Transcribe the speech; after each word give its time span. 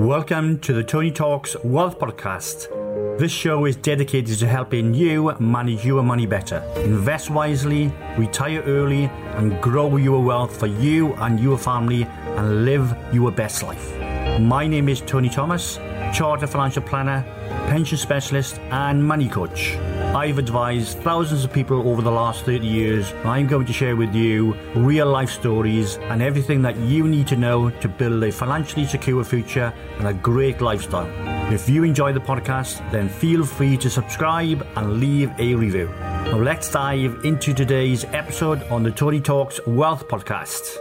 Welcome 0.00 0.60
to 0.60 0.72
the 0.72 0.82
Tony 0.82 1.10
Talks 1.10 1.54
Wealth 1.62 1.98
Podcast. 1.98 3.18
This 3.18 3.30
show 3.30 3.66
is 3.66 3.76
dedicated 3.76 4.38
to 4.38 4.46
helping 4.46 4.94
you 4.94 5.34
manage 5.38 5.84
your 5.84 6.02
money 6.02 6.24
better, 6.24 6.64
invest 6.76 7.28
wisely, 7.28 7.92
retire 8.16 8.62
early, 8.62 9.10
and 9.36 9.60
grow 9.60 9.98
your 9.98 10.24
wealth 10.24 10.58
for 10.58 10.68
you 10.68 11.12
and 11.16 11.38
your 11.38 11.58
family 11.58 12.04
and 12.04 12.64
live 12.64 12.96
your 13.12 13.30
best 13.30 13.62
life. 13.62 13.94
My 14.40 14.66
name 14.66 14.88
is 14.88 15.02
Tony 15.02 15.28
Thomas, 15.28 15.76
Chartered 16.14 16.48
Financial 16.48 16.82
Planner, 16.82 17.22
Pension 17.68 17.98
Specialist, 17.98 18.58
and 18.70 19.06
Money 19.06 19.28
Coach. 19.28 19.76
I've 20.14 20.38
advised 20.38 20.98
thousands 20.98 21.44
of 21.44 21.52
people 21.52 21.88
over 21.88 22.02
the 22.02 22.10
last 22.10 22.44
30 22.44 22.66
years. 22.66 23.12
I'm 23.24 23.46
going 23.46 23.64
to 23.66 23.72
share 23.72 23.94
with 23.94 24.12
you 24.12 24.54
real 24.74 25.06
life 25.06 25.30
stories 25.30 25.98
and 25.98 26.20
everything 26.20 26.62
that 26.62 26.76
you 26.78 27.06
need 27.06 27.28
to 27.28 27.36
know 27.36 27.70
to 27.70 27.88
build 27.88 28.24
a 28.24 28.32
financially 28.32 28.86
secure 28.86 29.22
future 29.22 29.72
and 29.98 30.08
a 30.08 30.12
great 30.12 30.60
lifestyle. 30.60 31.08
If 31.52 31.68
you 31.68 31.84
enjoy 31.84 32.12
the 32.12 32.18
podcast, 32.18 32.90
then 32.90 33.08
feel 33.08 33.46
free 33.46 33.76
to 33.76 33.88
subscribe 33.88 34.66
and 34.74 34.98
leave 34.98 35.30
a 35.38 35.54
review. 35.54 35.86
Now 35.88 36.38
let's 36.38 36.68
dive 36.72 37.24
into 37.24 37.54
today's 37.54 38.04
episode 38.06 38.64
on 38.64 38.82
the 38.82 38.90
Tony 38.90 39.20
Talks 39.20 39.60
Wealth 39.64 40.08
Podcast. 40.08 40.74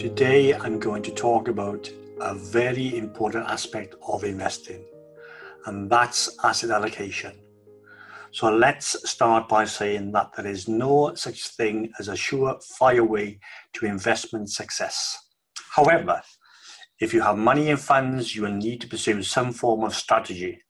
Today 0.00 0.54
I'm 0.54 0.80
going 0.80 1.04
to 1.04 1.12
talk 1.12 1.46
about 1.46 1.88
a 2.20 2.34
very 2.34 2.96
important 2.96 3.48
aspect 3.48 3.94
of 4.08 4.24
investing 4.24 4.84
and 5.66 5.90
that's 5.90 6.36
asset 6.42 6.70
allocation. 6.70 7.32
So 8.32 8.50
let's 8.50 9.08
start 9.08 9.48
by 9.48 9.64
saying 9.64 10.12
that 10.12 10.32
there 10.36 10.46
is 10.46 10.68
no 10.68 11.14
such 11.14 11.48
thing 11.48 11.92
as 11.98 12.08
a 12.08 12.12
surefire 12.12 13.06
way 13.06 13.40
to 13.74 13.86
investment 13.86 14.50
success. 14.50 15.16
However, 15.70 16.22
if 17.00 17.12
you 17.12 17.20
have 17.20 17.36
money 17.36 17.68
in 17.68 17.76
funds, 17.76 18.34
you 18.34 18.42
will 18.42 18.52
need 18.52 18.80
to 18.80 18.88
pursue 18.88 19.22
some 19.22 19.52
form 19.52 19.84
of 19.84 19.94
strategy. 19.94 20.62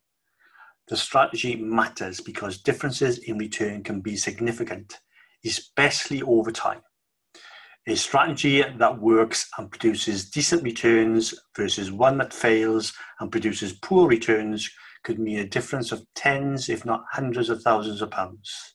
The 0.88 0.96
strategy 0.96 1.56
matters 1.56 2.20
because 2.20 2.62
differences 2.62 3.18
in 3.18 3.38
return 3.38 3.82
can 3.82 4.00
be 4.00 4.16
significant, 4.16 4.98
especially 5.44 6.22
over 6.22 6.52
time. 6.52 6.82
A 7.88 7.94
strategy 7.94 8.62
that 8.62 9.00
works 9.00 9.48
and 9.58 9.70
produces 9.70 10.30
decent 10.30 10.62
returns 10.64 11.34
versus 11.56 11.92
one 11.92 12.18
that 12.18 12.34
fails 12.34 12.92
and 13.20 13.30
produces 13.30 13.72
poor 13.72 14.08
returns 14.08 14.70
could 15.06 15.20
mean 15.20 15.38
a 15.38 15.46
difference 15.46 15.92
of 15.92 16.04
tens, 16.16 16.68
if 16.68 16.84
not 16.84 17.04
hundreds 17.12 17.48
of 17.48 17.62
thousands 17.62 18.02
of 18.02 18.10
pounds. 18.10 18.74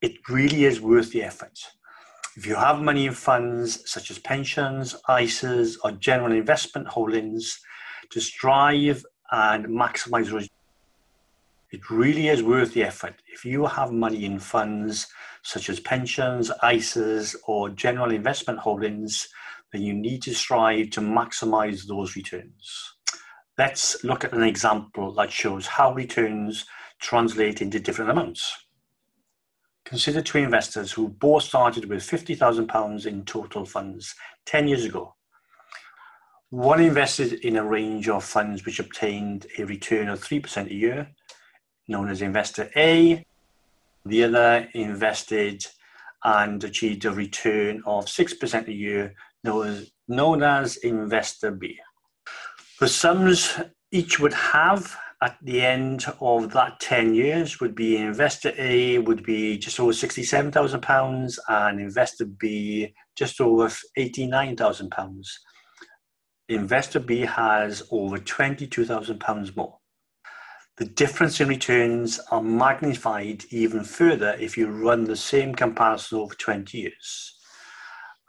It 0.00 0.14
really 0.26 0.64
is 0.64 0.80
worth 0.80 1.12
the 1.12 1.22
effort. 1.22 1.58
If 2.34 2.46
you 2.46 2.54
have 2.54 2.80
money 2.80 3.04
in 3.04 3.12
funds 3.12 3.82
such 3.84 4.10
as 4.10 4.18
pensions, 4.18 4.96
ISAs, 5.06 5.76
or 5.84 5.92
general 5.92 6.32
investment 6.32 6.88
holdings 6.88 7.60
to 8.08 8.22
strive 8.22 9.04
and 9.32 9.66
maximize 9.66 10.32
returns, 10.32 10.48
it 11.72 11.90
really 11.90 12.28
is 12.28 12.42
worth 12.42 12.72
the 12.72 12.84
effort. 12.84 13.16
If 13.26 13.44
you 13.44 13.66
have 13.66 13.92
money 13.92 14.24
in 14.24 14.38
funds 14.38 15.08
such 15.42 15.68
as 15.68 15.78
pensions, 15.78 16.50
ISAs, 16.62 17.36
or 17.46 17.68
general 17.68 18.12
investment 18.12 18.60
holdings, 18.60 19.28
then 19.72 19.82
you 19.82 19.92
need 19.92 20.22
to 20.22 20.34
strive 20.34 20.88
to 20.90 21.02
maximize 21.02 21.86
those 21.86 22.16
returns. 22.16 22.94
Let's 23.58 24.02
look 24.04 24.24
at 24.24 24.32
an 24.32 24.42
example 24.42 25.12
that 25.14 25.30
shows 25.30 25.66
how 25.66 25.92
returns 25.92 26.64
translate 27.00 27.60
into 27.60 27.80
different 27.80 28.10
amounts. 28.10 28.66
Consider 29.84 30.22
two 30.22 30.38
investors 30.38 30.92
who 30.92 31.08
both 31.08 31.42
started 31.42 31.86
with 31.86 32.00
£50,000 32.00 33.06
in 33.06 33.24
total 33.24 33.64
funds 33.64 34.14
10 34.46 34.68
years 34.68 34.84
ago. 34.84 35.14
One 36.50 36.80
invested 36.80 37.32
in 37.44 37.56
a 37.56 37.64
range 37.64 38.08
of 38.08 38.24
funds 38.24 38.64
which 38.64 38.80
obtained 38.80 39.46
a 39.58 39.64
return 39.64 40.08
of 40.08 40.20
3% 40.20 40.70
a 40.70 40.74
year, 40.74 41.10
known 41.88 42.08
as 42.08 42.22
Investor 42.22 42.70
A. 42.76 43.24
The 44.04 44.24
other 44.24 44.68
invested 44.74 45.66
and 46.24 46.62
achieved 46.62 47.04
a 47.04 47.12
return 47.12 47.82
of 47.86 48.06
6% 48.06 48.68
a 48.68 48.72
year, 48.72 49.14
known 49.44 49.68
as, 49.68 49.90
known 50.08 50.42
as 50.42 50.76
Investor 50.78 51.50
B. 51.50 51.78
The 52.80 52.88
sums 52.88 53.60
each 53.92 54.18
would 54.18 54.32
have 54.32 54.96
at 55.22 55.36
the 55.42 55.60
end 55.60 56.06
of 56.18 56.50
that 56.52 56.80
10 56.80 57.14
years 57.14 57.60
would 57.60 57.74
be 57.74 57.98
investor 57.98 58.54
A 58.56 58.96
eh, 58.96 58.98
would 58.98 59.22
be 59.22 59.58
just 59.58 59.78
over 59.78 59.92
£67,000 59.92 61.38
and 61.46 61.78
investor 61.78 62.24
B 62.24 62.94
just 63.14 63.38
over 63.38 63.70
£89,000. 63.98 65.26
Investor 66.48 67.00
B 67.00 67.20
has 67.20 67.82
over 67.90 68.16
£22,000 68.16 69.56
more. 69.56 69.76
The 70.78 70.86
difference 70.86 71.38
in 71.38 71.48
returns 71.48 72.18
are 72.30 72.42
magnified 72.42 73.44
even 73.50 73.84
further 73.84 74.34
if 74.40 74.56
you 74.56 74.68
run 74.68 75.04
the 75.04 75.16
same 75.16 75.54
comparison 75.54 76.20
over 76.20 76.34
20 76.34 76.78
years. 76.78 77.36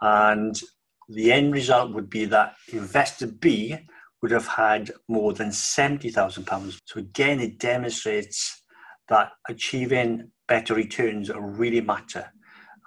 And 0.01 0.61
the 1.07 1.31
end 1.31 1.53
result 1.53 1.93
would 1.93 2.09
be 2.09 2.25
that 2.25 2.55
investor 2.73 3.27
B 3.27 3.77
would 4.21 4.31
have 4.31 4.47
had 4.47 4.91
more 5.07 5.33
than 5.33 5.49
£70,000. 5.49 6.79
So 6.85 6.99
again, 6.99 7.39
it 7.39 7.59
demonstrates 7.59 8.63
that 9.09 9.31
achieving 9.49 10.31
better 10.47 10.73
returns 10.73 11.29
really 11.33 11.81
matter 11.81 12.31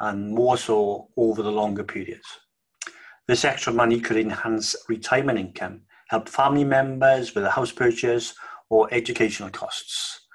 and 0.01 0.33
more 0.33 0.57
so 0.57 1.09
over 1.17 1.43
the 1.43 1.53
longer 1.53 1.85
periods. 1.85 2.27
This 3.27 3.45
extra 3.45 3.73
money 3.73 4.01
could 4.01 4.17
enhance 4.17 4.77
retirement 4.89 5.39
income, 5.39 5.83
help 6.09 6.29
family 6.29 6.65
members 6.65 7.35
with 7.35 7.45
a 7.45 7.51
house 7.51 7.73
purchase 7.73 8.35
or 8.71 8.93
educational 8.93 9.51
costs, 9.51 10.27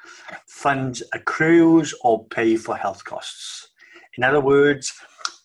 fund 0.48 1.02
accrues 1.14 1.94
or 2.02 2.26
pay 2.28 2.56
for 2.56 2.76
health 2.76 3.04
costs. 3.04 3.70
In 4.18 4.24
other 4.24 4.42
words, 4.42 4.92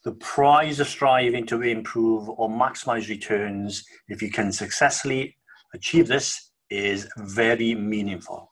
the 0.04 0.12
prize 0.12 0.80
of 0.80 0.88
striving 0.88 1.46
to 1.46 1.62
improve 1.62 2.28
or 2.28 2.48
maximize 2.48 3.08
returns 3.08 3.84
if 4.08 4.20
you 4.20 4.30
can 4.30 4.52
successfully 4.52 5.36
achieve 5.74 6.08
this 6.08 6.52
is 6.70 7.08
very 7.18 7.74
meaningful. 7.74 8.50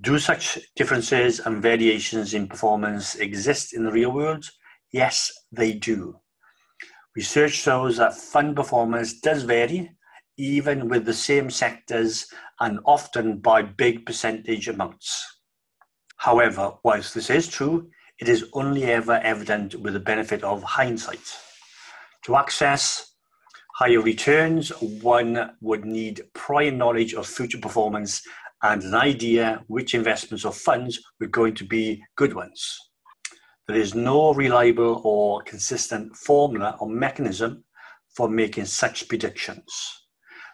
Do 0.00 0.18
such 0.18 0.58
differences 0.76 1.40
and 1.40 1.62
variations 1.62 2.32
in 2.32 2.46
performance 2.46 3.16
exist 3.16 3.74
in 3.74 3.84
the 3.84 3.90
real 3.90 4.12
world? 4.12 4.48
Yes, 4.92 5.30
they 5.52 5.72
do. 5.72 6.18
Research 7.16 7.52
shows 7.52 7.96
that 7.96 8.14
fund 8.14 8.56
performance 8.56 9.20
does 9.20 9.42
vary, 9.42 9.90
even 10.38 10.88
with 10.88 11.04
the 11.04 11.12
same 11.12 11.50
sectors 11.50 12.26
and 12.60 12.78
often 12.84 13.38
by 13.38 13.62
big 13.62 14.06
percentage 14.06 14.68
amounts. 14.68 15.26
However, 16.16 16.72
whilst 16.84 17.14
this 17.14 17.30
is 17.30 17.48
true, 17.48 17.90
it 18.20 18.28
is 18.28 18.44
only 18.52 18.84
ever 18.84 19.20
evident 19.22 19.74
with 19.74 19.94
the 19.94 20.00
benefit 20.00 20.44
of 20.44 20.62
hindsight. 20.62 21.36
To 22.24 22.36
access 22.36 23.09
higher 23.80 24.02
returns, 24.02 24.68
one 25.00 25.52
would 25.62 25.86
need 25.86 26.20
prior 26.34 26.70
knowledge 26.70 27.14
of 27.14 27.26
future 27.26 27.56
performance 27.56 28.20
and 28.62 28.82
an 28.82 28.94
idea 28.94 29.64
which 29.68 29.94
investments 29.94 30.44
or 30.44 30.52
funds 30.52 31.00
were 31.18 31.26
going 31.26 31.54
to 31.54 31.64
be 31.64 32.02
good 32.14 32.34
ones. 32.34 32.78
There 33.66 33.78
is 33.78 33.94
no 33.94 34.34
reliable 34.34 35.00
or 35.02 35.40
consistent 35.44 36.14
formula 36.14 36.76
or 36.78 36.90
mechanism 36.90 37.64
for 38.14 38.28
making 38.28 38.66
such 38.66 39.08
predictions. 39.08 39.72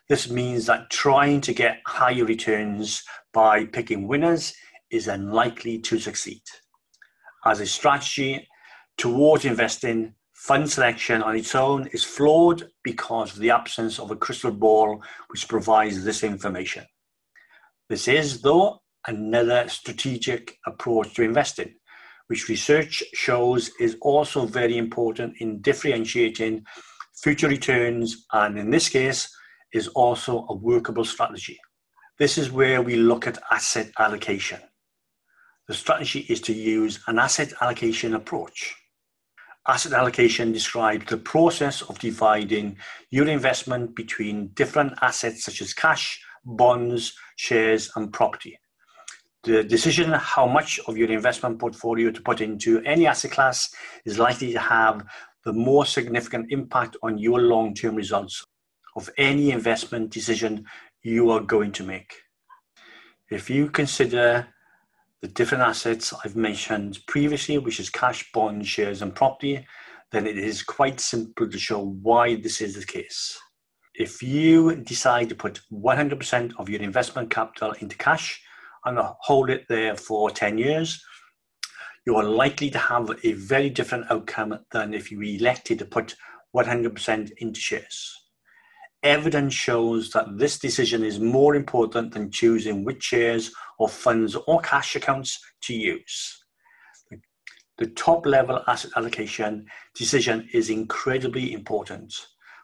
This 0.09 0.31
means 0.31 0.67
that 0.67 0.91
trying 0.91 1.41
to 1.41 1.53
get 1.53 1.81
higher 1.85 2.25
returns 2.25 3.03
by 3.33 3.65
picking 3.65 4.07
winners 4.07 4.55
is 4.91 5.09
unlikely 5.09 5.81
to 5.81 5.99
succeed. 5.99 6.43
As 7.45 7.59
a 7.59 7.67
strategy 7.67 8.47
towards 8.97 9.45
investing, 9.45 10.15
Fund 10.47 10.71
selection 10.71 11.23
on 11.23 11.35
its 11.35 11.57
own 11.57 11.89
is 11.89 12.05
flawed 12.05 12.69
because 12.85 13.33
of 13.33 13.41
the 13.41 13.51
absence 13.51 13.99
of 13.99 14.13
a 14.13 14.17
crystal 14.17 14.53
ball 14.53 15.03
which 15.27 15.49
provides 15.49 16.05
this 16.05 16.23
information. 16.23 16.85
This 17.89 18.07
is, 18.07 18.43
though, 18.43 18.79
another 19.09 19.69
strategic 19.69 20.57
approach 20.65 21.15
to 21.15 21.25
investing, 21.25 21.75
which 22.29 22.49
research 22.49 23.03
shows 23.13 23.73
is 23.81 23.97
also 24.01 24.47
very 24.47 24.79
important 24.79 25.35
in 25.41 25.61
differentiating 25.63 26.65
future 27.21 27.49
returns 27.49 28.25
and, 28.33 28.57
in 28.57 28.71
this 28.71 28.89
case, 28.89 29.29
is 29.73 29.89
also 29.89 30.47
a 30.49 30.55
workable 30.55 31.05
strategy. 31.05 31.59
This 32.21 32.39
is 32.39 32.53
where 32.53 32.83
we 32.83 32.95
look 32.95 33.27
at 33.27 33.43
asset 33.51 33.91
allocation. 33.99 34.61
The 35.67 35.75
strategy 35.75 36.21
is 36.29 36.41
to 36.43 36.53
use 36.53 37.01
an 37.09 37.19
asset 37.19 37.53
allocation 37.61 38.15
approach 38.15 38.77
asset 39.69 39.93
allocation 39.93 40.53
describes 40.53 41.07
the 41.07 41.17
process 41.17 41.83
of 41.83 41.99
dividing 41.99 42.77
your 43.11 43.29
investment 43.29 43.95
between 43.95 44.49
different 44.49 44.93
assets 45.03 45.45
such 45.45 45.61
as 45.61 45.75
cash, 45.75 46.21
bonds, 46.45 47.15
shares, 47.37 47.91
and 47.97 48.13
property. 48.13 48.59
The 49.43 49.63
decision 49.63 50.13
how 50.13 50.47
much 50.47 50.81
of 50.87 50.97
your 50.97 51.11
investment 51.11 51.59
portfolio 51.59 52.11
to 52.11 52.23
put 52.23 52.41
into 52.41 52.81
any 52.83 53.07
asset 53.07 53.31
class 53.31 53.71
is 54.05 54.19
likely 54.19 54.53
to 54.53 54.59
have 54.59 55.05
the 55.45 55.53
more 55.53 55.87
significant 55.87 56.51
impact 56.51 56.97
on 57.03 57.19
your 57.19 57.41
long 57.41 57.75
term 57.75 57.95
results. 57.95 58.45
of 58.97 59.11
any 59.19 59.51
investment 59.51 60.11
decision 60.11 60.65
you 61.03 61.31
are 61.31 61.41
going 61.41 61.71
to 61.71 61.85
make. 61.85 62.15
If 63.31 63.51
you 63.51 63.69
consider 63.69 64.49
the 65.23 65.29
different 65.29 65.65
assets 65.65 66.13
I've 66.25 66.37
mentioned 66.37 66.99
previously, 67.07 67.59
which 67.59 67.81
is 67.81 67.91
cash, 67.91 68.31
bonds, 68.33 68.69
shares, 68.69 69.03
and 69.03 69.15
property, 69.15 69.67
then 70.13 70.27
it 70.27 70.39
is 70.39 70.63
quite 70.63 71.01
simple 71.01 71.49
to 71.49 71.59
show 71.59 71.85
why 72.03 72.37
this 72.37 72.61
is 72.61 72.75
the 72.75 72.85
case. 72.85 73.39
If 73.95 74.23
you 74.23 74.77
decide 74.77 75.31
to 75.31 75.35
put 75.35 75.61
100% 75.73 76.53
of 76.59 76.69
your 76.69 76.83
investment 76.83 77.31
capital 77.31 77.73
into 77.81 77.97
cash 77.97 78.43
and 78.85 78.99
hold 79.01 79.51
it 79.51 79.65
there 79.69 79.97
for 79.97 80.31
10 80.31 80.59
years, 80.59 81.03
you 82.07 82.15
are 82.17 82.25
likely 82.25 82.71
to 82.71 82.79
have 82.79 83.11
a 83.25 83.33
very 83.33 83.71
different 83.71 84.11
outcome 84.11 84.59
than 84.71 84.95
if 84.95 85.11
you 85.11 85.21
elected 85.23 85.79
to 85.81 85.87
put 85.87 86.15
100% 86.55 87.31
into 87.39 87.59
shares. 87.59 88.13
Evidence 89.03 89.55
shows 89.55 90.11
that 90.11 90.39
this 90.39 90.59
decision 90.59 91.03
is 91.05 91.19
more 91.19 91.55
important 91.55 92.13
than 92.13 92.31
choosing 92.31 92.85
which 92.85 93.03
shares 93.03 93.51
or 93.79 93.89
funds 93.89 94.35
or 94.47 94.61
cash 94.61 94.97
accounts 94.97 95.39
to 95.63 95.75
use. 95.75 96.43
The 97.79 97.89
top 97.89 98.25
level 98.25 98.63
asset 98.67 98.93
allocation 98.97 99.67
decision 99.95 100.49
is 100.53 100.71
incredibly 100.71 101.53
important. 101.53 102.15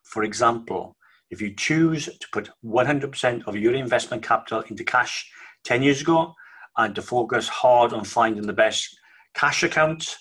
For 0.04 0.24
example, 0.24 0.96
if 1.30 1.40
you 1.40 1.54
choose 1.54 2.06
to 2.06 2.26
put 2.32 2.50
100% 2.64 3.46
of 3.46 3.56
your 3.56 3.74
investment 3.74 4.22
capital 4.22 4.62
into 4.68 4.84
cash 4.84 5.30
10 5.64 5.82
years 5.82 6.00
ago 6.00 6.34
and 6.76 6.94
to 6.94 7.02
focus 7.02 7.48
hard 7.48 7.92
on 7.92 8.04
finding 8.04 8.46
the 8.46 8.52
best 8.52 8.88
cash 9.34 9.62
account, 9.62 10.16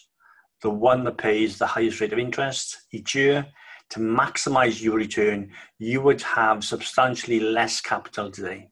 the 0.61 0.69
one 0.69 1.03
that 1.05 1.17
pays 1.17 1.57
the 1.57 1.67
highest 1.67 2.01
rate 2.01 2.13
of 2.13 2.19
interest 2.19 2.81
each 2.91 3.15
year, 3.15 3.45
to 3.89 3.99
maximize 3.99 4.81
your 4.81 4.95
return, 4.95 5.51
you 5.79 6.01
would 6.01 6.21
have 6.21 6.63
substantially 6.63 7.39
less 7.39 7.81
capital 7.81 8.31
today. 8.31 8.69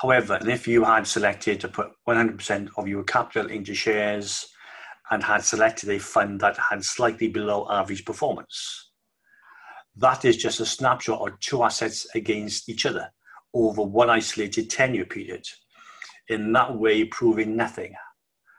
However, 0.00 0.38
if 0.46 0.68
you 0.68 0.84
had 0.84 1.08
selected 1.08 1.58
to 1.60 1.68
put 1.68 1.90
100% 2.08 2.68
of 2.76 2.86
your 2.86 3.02
capital 3.02 3.50
into 3.50 3.74
shares 3.74 4.46
and 5.10 5.24
had 5.24 5.42
selected 5.42 5.88
a 5.90 5.98
fund 5.98 6.40
that 6.40 6.56
had 6.56 6.84
slightly 6.84 7.26
below 7.26 7.66
average 7.68 8.04
performance, 8.04 8.90
that 9.96 10.24
is 10.24 10.36
just 10.36 10.60
a 10.60 10.66
snapshot 10.66 11.20
of 11.20 11.40
two 11.40 11.64
assets 11.64 12.06
against 12.14 12.68
each 12.68 12.86
other 12.86 13.10
over 13.52 13.82
one 13.82 14.08
isolated 14.08 14.70
10 14.70 14.94
year 14.94 15.04
period, 15.04 15.44
in 16.28 16.52
that 16.52 16.78
way 16.78 17.02
proving 17.04 17.56
nothing. 17.56 17.92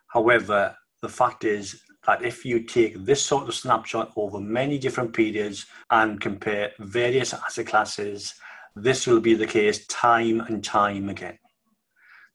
However, 0.07 0.75
the 1.01 1.07
fact 1.07 1.45
is 1.45 1.81
that 2.05 2.21
if 2.21 2.43
you 2.43 2.63
take 2.63 3.05
this 3.05 3.23
sort 3.23 3.47
of 3.47 3.55
snapshot 3.55 4.11
over 4.17 4.41
many 4.41 4.77
different 4.77 5.13
periods 5.13 5.67
and 5.89 6.19
compare 6.19 6.73
various 6.79 7.33
asset 7.33 7.67
classes, 7.67 8.33
this 8.75 9.07
will 9.07 9.19
be 9.19 9.33
the 9.33 9.47
case 9.47 9.85
time 9.87 10.41
and 10.41 10.63
time 10.63 11.09
again. 11.09 11.37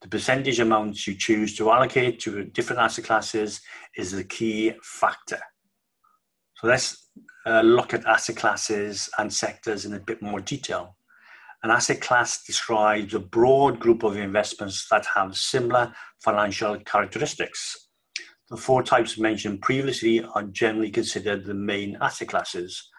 The 0.03 0.09
percentage 0.09 0.61
amounts 0.61 1.07
you 1.07 1.17
choose 1.17 1.57
to 1.57 1.71
allocate 1.71 2.21
to 2.21 2.45
different 2.45 2.83
asset 2.83 3.05
classes 3.05 3.61
is 3.97 4.13
the 4.13 4.25
key 4.25 4.73
factor. 4.83 5.41
So 6.57 6.67
let's 6.67 7.11
uh, 7.47 7.63
look 7.63 7.95
at 7.95 8.05
asset 8.05 8.37
classes 8.37 9.09
and 9.19 9.33
sectors 9.33 9.87
in 9.87 9.95
a 9.95 10.01
bit 10.01 10.21
more 10.21 10.41
detail. 10.41 10.97
An 11.63 11.71
asset 11.71 12.03
class 12.03 12.45
describes 12.45 13.15
a 13.15 13.21
broad 13.21 13.81
group 13.81 14.03
of 14.03 14.17
investments 14.17 14.87
that 14.91 15.07
have 15.15 15.37
similar 15.37 15.95
financial 16.23 16.79
characteristics 16.81 17.85
the 18.51 18.57
four 18.57 18.83
types 18.83 19.19
mentioned 19.19 19.63
previously 19.63 20.23
are 20.23 20.43
generally 20.45 20.91
considered 20.91 21.45
the 21.45 21.55
main 21.55 21.97
asset 22.01 22.29
classes. 22.29 22.91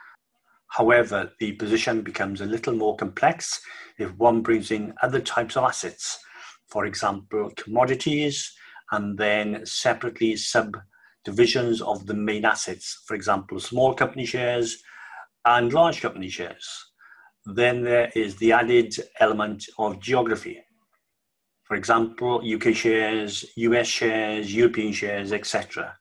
However, 0.68 1.32
the 1.40 1.54
position 1.54 2.02
becomes 2.02 2.42
a 2.42 2.46
little 2.46 2.76
more 2.76 2.96
complex 2.98 3.62
if 3.98 4.12
one 4.18 4.42
brings 4.42 4.72
in 4.72 4.94
other 5.02 5.22
types 5.22 5.56
of 5.56 5.64
assets, 5.64 6.20
for 6.68 6.86
example, 6.86 7.52
commodities, 7.56 8.54
and 8.92 9.18
then 9.18 9.66
separately 9.66 10.36
subdivisions 10.36 11.82
of 11.82 12.06
the 12.06 12.14
main 12.14 12.46
assets, 12.46 13.04
for 13.08 13.16
example, 13.16 13.60
small 13.60 13.94
company 13.94 14.26
shares 14.26 14.78
and 15.46 15.74
large 15.74 16.02
company 16.02 16.30
shares. 16.30 16.68
Then 17.46 17.84
there 17.84 18.12
is 18.16 18.36
the 18.36 18.52
added 18.52 18.96
element 19.20 19.66
of 19.78 20.00
geography. 20.00 20.62
For 21.64 21.76
example, 21.76 22.42
UK 22.46 22.76
shares, 22.76 23.46
US 23.56 23.88
shares, 23.88 24.54
European 24.54 24.92
shares, 24.92 25.32
etc. 25.32 25.96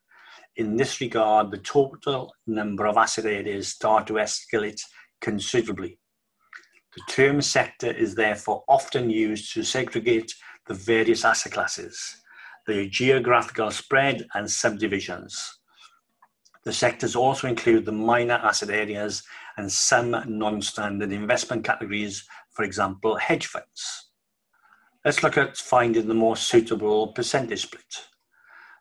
In 0.57 0.77
this 0.77 1.01
regard, 1.01 1.51
the 1.51 1.59
total 1.59 2.33
number 2.47 2.87
of 2.87 2.97
asset 2.97 3.27
areas 3.27 3.69
start 3.69 4.07
to 4.07 4.15
escalate 4.15 4.81
considerably. 5.21 5.99
The 6.95 7.03
term 7.13 7.43
sector 7.43 7.91
is 7.91 8.15
therefore 8.15 8.63
often 8.69 9.11
used 9.11 9.53
to 9.55 9.65
segregate 9.65 10.33
the 10.69 10.75
various 10.75 11.25
asset 11.25 11.53
classes, 11.53 11.99
their 12.69 12.87
geographical 12.87 13.73
spread 13.73 14.27
and 14.35 14.49
subdivisions. 14.49 15.59
The 16.65 16.73
sectors 16.73 17.17
also 17.17 17.49
include 17.49 17.85
the 17.85 17.93
minor 17.93 18.35
asset 18.35 18.71
areas 18.71 19.25
and 19.57 19.71
some 19.71 20.17
non-standard 20.27 21.11
investment 21.11 21.65
categories, 21.65 22.25
for 22.53 22.65
example, 22.65 23.17
hedge 23.17 23.47
funds. 23.47 24.11
Let's 25.05 25.23
look 25.25 25.37
at 25.37 25.57
finding 25.57 26.07
the 26.07 26.15
more 26.15 26.37
suitable 26.37 27.09
percentage 27.09 27.63
split. 27.63 28.07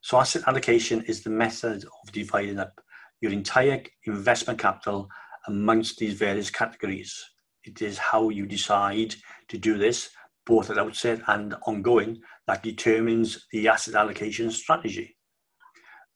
So 0.04 0.20
asset 0.20 0.44
allocation 0.48 1.02
is 1.04 1.24
the 1.24 1.30
method 1.30 1.86
of 1.86 2.12
dividing 2.12 2.60
up 2.60 2.82
your 3.22 3.32
entire 3.32 3.82
investment 4.06 4.60
capital 4.60 5.08
amongst 5.48 5.98
these 5.98 6.16
various 6.16 6.50
categories. 6.50 7.18
It 7.64 7.82
is 7.82 7.98
how 7.98 8.28
you 8.28 8.46
decide 8.46 9.16
to 9.48 9.58
do 9.58 9.78
this, 9.78 10.10
both 10.46 10.70
at 10.70 10.78
outset 10.78 11.22
and 11.28 11.56
ongoing, 11.66 12.20
that 12.48 12.64
determines 12.64 13.48
the 13.54 13.70
asset 13.70 13.96
allocation 13.96 14.52
strategy. 14.52 15.16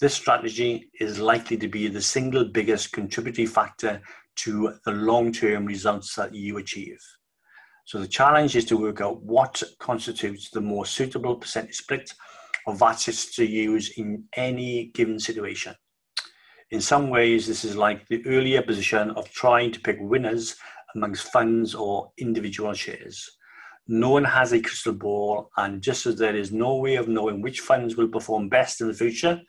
This 0.01 0.13
strategy 0.13 0.89
is 0.99 1.17
likely 1.17 1.55
to 1.55 1.69
be 1.69 1.87
the 1.87 2.01
single 2.01 2.43
biggest 2.43 2.91
contributory 2.91 3.45
factor 3.45 4.01
to 4.39 4.73
the 4.83 4.91
long-term 4.91 5.65
results 5.65 6.13
that 6.15 6.35
you 6.35 6.57
achieve. 6.57 6.99
So 7.85 7.99
the 7.99 8.07
challenge 8.07 8.57
is 8.57 8.65
to 8.65 8.75
work 8.75 8.99
out 8.99 9.23
what 9.23 9.63
constitutes 9.79 10.49
the 10.49 10.59
more 10.59 10.85
suitable 10.85 11.37
percentage 11.37 11.77
split 11.77 12.13
of 12.67 12.81
assets 12.81 13.33
to 13.35 13.45
use 13.45 13.97
in 13.97 14.25
any 14.35 14.91
given 14.93 15.19
situation. 15.19 15.73
In 16.69 16.81
some 16.81 17.09
ways, 17.09 17.47
this 17.47 17.63
is 17.63 17.77
like 17.77 18.05
the 18.07 18.25
earlier 18.27 18.61
position 18.61 19.11
of 19.11 19.31
trying 19.31 19.71
to 19.71 19.79
pick 19.79 19.97
winners 20.01 20.57
amongst 20.95 21.31
funds 21.31 21.73
or 21.73 22.11
individual 22.17 22.73
shares. 22.73 23.29
No 23.87 24.09
one 24.09 24.25
has 24.25 24.51
a 24.51 24.59
crystal 24.59 24.93
ball, 24.93 25.49
and 25.55 25.81
just 25.81 26.05
as 26.05 26.17
there 26.17 26.35
is 26.35 26.51
no 26.51 26.75
way 26.75 26.95
of 26.95 27.07
knowing 27.07 27.41
which 27.41 27.61
funds 27.61 27.95
will 27.95 28.09
perform 28.09 28.49
best 28.49 28.81
in 28.81 28.89
the 28.89 28.93
future, 28.93 29.39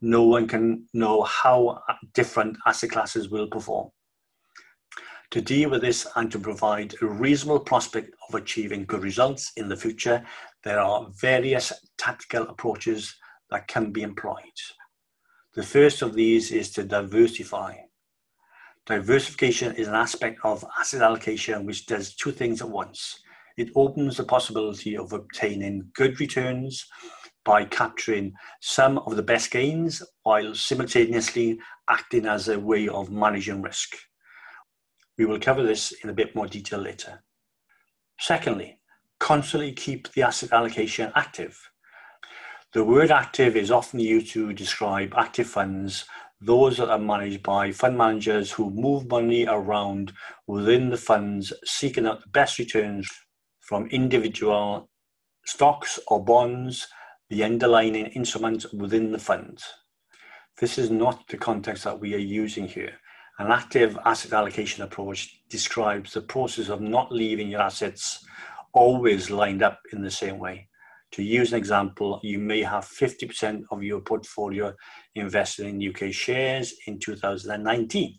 no 0.00 0.22
one 0.22 0.46
can 0.46 0.86
know 0.94 1.22
how 1.22 1.82
different 2.14 2.56
asset 2.64 2.90
classes 2.90 3.28
will 3.28 3.48
perform. 3.48 3.90
To 5.32 5.40
deal 5.40 5.70
with 5.70 5.80
this 5.80 6.06
and 6.14 6.30
to 6.30 6.38
provide 6.38 6.94
a 7.00 7.06
reasonable 7.06 7.60
prospect 7.60 8.10
of 8.28 8.34
achieving 8.34 8.84
good 8.84 9.02
results 9.02 9.50
in 9.56 9.68
the 9.68 9.76
future, 9.76 10.24
there 10.64 10.80
are 10.80 11.08
various 11.20 11.72
tactical 11.98 12.48
approaches 12.48 13.14
that 13.50 13.68
can 13.68 13.92
be 13.92 14.02
employed. 14.02 14.58
The 15.54 15.62
first 15.62 16.02
of 16.02 16.14
these 16.14 16.50
is 16.50 16.70
to 16.72 16.84
diversify. 16.84 17.74
Diversification 18.86 19.74
is 19.76 19.86
an 19.88 19.94
aspect 19.94 20.40
of 20.44 20.64
asset 20.78 21.02
allocation 21.02 21.66
which 21.66 21.86
does 21.86 22.14
two 22.14 22.32
things 22.32 22.62
at 22.62 22.70
once. 22.70 23.20
It 23.56 23.70
opens 23.76 24.16
the 24.16 24.24
possibility 24.24 24.96
of 24.96 25.12
obtaining 25.12 25.90
good 25.94 26.18
returns 26.18 26.86
by 27.44 27.64
capturing 27.64 28.32
some 28.60 28.98
of 28.98 29.16
the 29.16 29.22
best 29.22 29.50
gains 29.50 30.02
while 30.22 30.54
simultaneously 30.54 31.58
acting 31.90 32.26
as 32.26 32.48
a 32.48 32.58
way 32.58 32.88
of 32.88 33.10
managing 33.10 33.62
risk. 33.62 33.96
We 35.18 35.26
will 35.26 35.38
cover 35.38 35.62
this 35.62 35.92
in 36.02 36.10
a 36.10 36.14
bit 36.14 36.34
more 36.34 36.46
detail 36.46 36.80
later. 36.80 37.22
Secondly, 38.18 38.78
constantly 39.22 39.70
keep 39.70 40.12
the 40.12 40.22
asset 40.22 40.52
allocation 40.52 41.12
active. 41.14 41.56
The 42.72 42.82
word 42.82 43.12
active 43.12 43.54
is 43.54 43.70
often 43.70 44.00
used 44.00 44.32
to 44.32 44.52
describe 44.52 45.14
active 45.16 45.46
funds, 45.46 46.06
those 46.40 46.78
that 46.78 46.90
are 46.90 46.98
managed 46.98 47.40
by 47.40 47.70
fund 47.70 47.96
managers 47.96 48.50
who 48.50 48.70
move 48.70 49.06
money 49.06 49.46
around 49.46 50.12
within 50.48 50.90
the 50.90 50.96
funds, 50.96 51.52
seeking 51.64 52.04
out 52.04 52.20
the 52.20 52.30
best 52.30 52.58
returns 52.58 53.08
from 53.60 53.86
individual 53.90 54.90
stocks 55.46 56.00
or 56.08 56.24
bonds, 56.24 56.88
the 57.30 57.44
underlying 57.44 57.94
instruments 57.94 58.72
within 58.72 59.12
the 59.12 59.20
fund. 59.20 59.60
This 60.58 60.78
is 60.78 60.90
not 60.90 61.28
the 61.28 61.38
context 61.38 61.84
that 61.84 62.00
we 62.00 62.12
are 62.16 62.28
using 62.42 62.66
here. 62.66 62.94
An 63.38 63.52
active 63.52 63.96
asset 64.04 64.32
allocation 64.32 64.82
approach 64.82 65.42
describes 65.48 66.12
the 66.12 66.22
process 66.22 66.68
of 66.68 66.80
not 66.80 67.12
leaving 67.12 67.48
your 67.48 67.62
assets 67.62 68.24
always 68.74 69.30
lined 69.30 69.62
up 69.62 69.80
in 69.92 70.02
the 70.02 70.10
same 70.10 70.38
way. 70.38 70.68
To 71.12 71.22
use 71.22 71.52
an 71.52 71.58
example, 71.58 72.20
you 72.22 72.38
may 72.38 72.62
have 72.62 72.84
50% 72.86 73.64
of 73.70 73.82
your 73.82 74.00
portfolio 74.00 74.74
invested 75.14 75.66
in 75.66 75.88
UK 75.94 76.12
shares 76.12 76.74
in 76.86 76.98
2019. 76.98 78.18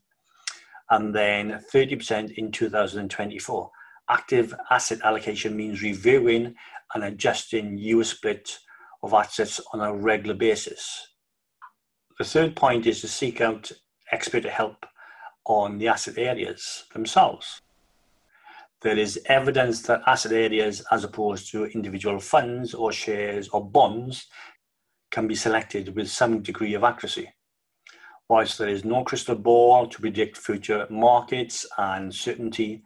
and 0.89 1.15
then 1.15 1.59
30% 1.73 2.33
in 2.37 2.51
2024. 2.51 3.71
Active 4.09 4.53
asset 4.69 4.99
allocation 5.03 5.55
means 5.55 5.81
reviewing 5.81 6.53
and 6.93 7.03
adjusting 7.03 7.77
your 7.77 8.03
split 8.03 8.59
of 9.01 9.13
assets 9.13 9.59
on 9.73 9.81
a 9.81 9.93
regular 9.93 10.35
basis. 10.35 11.07
The 12.19 12.25
third 12.25 12.55
point 12.55 12.85
is 12.85 13.01
to 13.01 13.07
seek 13.07 13.41
out 13.41 13.71
expert 14.11 14.45
help 14.45 14.85
on 15.45 15.77
the 15.79 15.87
asset 15.87 16.17
areas 16.17 16.83
themselves. 16.93 17.59
There 18.83 18.97
is 18.97 19.17
evidence 19.27 19.81
that 19.83 20.01
asset 20.07 20.33
areas, 20.33 20.83
as 20.91 21.05
opposed 21.05 21.49
to 21.51 21.67
individual 21.67 22.19
funds 22.19 22.73
or 22.73 22.91
shares 22.91 23.47
or 23.47 23.63
bonds, 23.63 24.27
can 25.09 25.25
be 25.25 25.35
selected 25.35 25.95
with 25.95 26.09
some 26.09 26.41
degree 26.41 26.73
of 26.73 26.83
accuracy. 26.83 27.29
Whilst 28.27 28.57
there 28.57 28.67
is 28.67 28.83
no 28.83 29.05
crystal 29.05 29.35
ball 29.35 29.87
to 29.87 30.01
predict 30.01 30.37
future 30.37 30.85
markets 30.89 31.65
and 31.77 32.13
certainty, 32.13 32.83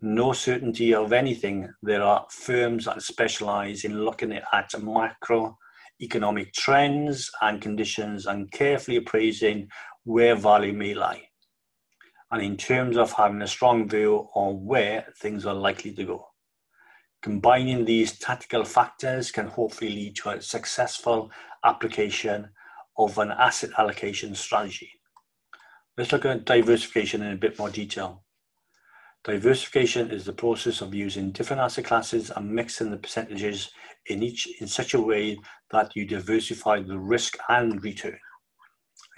no 0.00 0.32
certainty 0.32 0.94
of 0.94 1.12
anything, 1.12 1.68
there 1.82 2.02
are 2.02 2.26
firms 2.30 2.84
that 2.84 3.02
specialize 3.02 3.84
in 3.84 4.04
looking 4.04 4.32
at 4.32 4.44
macroeconomic 4.72 6.52
trends 6.52 7.28
and 7.42 7.60
conditions 7.60 8.26
and 8.26 8.52
carefully 8.52 8.98
appraising 8.98 9.68
where 10.04 10.36
value 10.36 10.72
may 10.72 10.94
lie. 10.94 11.29
And 12.32 12.42
in 12.42 12.56
terms 12.56 12.96
of 12.96 13.12
having 13.12 13.42
a 13.42 13.46
strong 13.46 13.88
view 13.88 14.28
on 14.34 14.64
where 14.64 15.06
things 15.18 15.46
are 15.46 15.54
likely 15.54 15.92
to 15.94 16.04
go. 16.04 16.26
Combining 17.22 17.84
these 17.84 18.18
tactical 18.18 18.64
factors 18.64 19.30
can 19.30 19.48
hopefully 19.48 19.90
lead 19.90 20.16
to 20.16 20.30
a 20.30 20.42
successful 20.42 21.30
application 21.64 22.48
of 22.96 23.18
an 23.18 23.30
asset 23.30 23.70
allocation 23.78 24.34
strategy. 24.34 24.90
Let's 25.98 26.12
look 26.12 26.24
at 26.24 26.46
diversification 26.46 27.22
in 27.22 27.32
a 27.32 27.36
bit 27.36 27.58
more 27.58 27.68
detail. 27.68 28.24
Diversification 29.24 30.10
is 30.10 30.24
the 30.24 30.32
process 30.32 30.80
of 30.80 30.94
using 30.94 31.30
different 31.30 31.60
asset 31.60 31.84
classes 31.84 32.30
and 32.30 32.50
mixing 32.50 32.90
the 32.90 32.96
percentages 32.96 33.70
in 34.06 34.22
each 34.22 34.48
in 34.62 34.66
such 34.66 34.94
a 34.94 35.00
way 35.00 35.38
that 35.72 35.94
you 35.94 36.06
diversify 36.06 36.80
the 36.80 36.98
risk 36.98 37.36
and 37.50 37.84
return. 37.84 38.18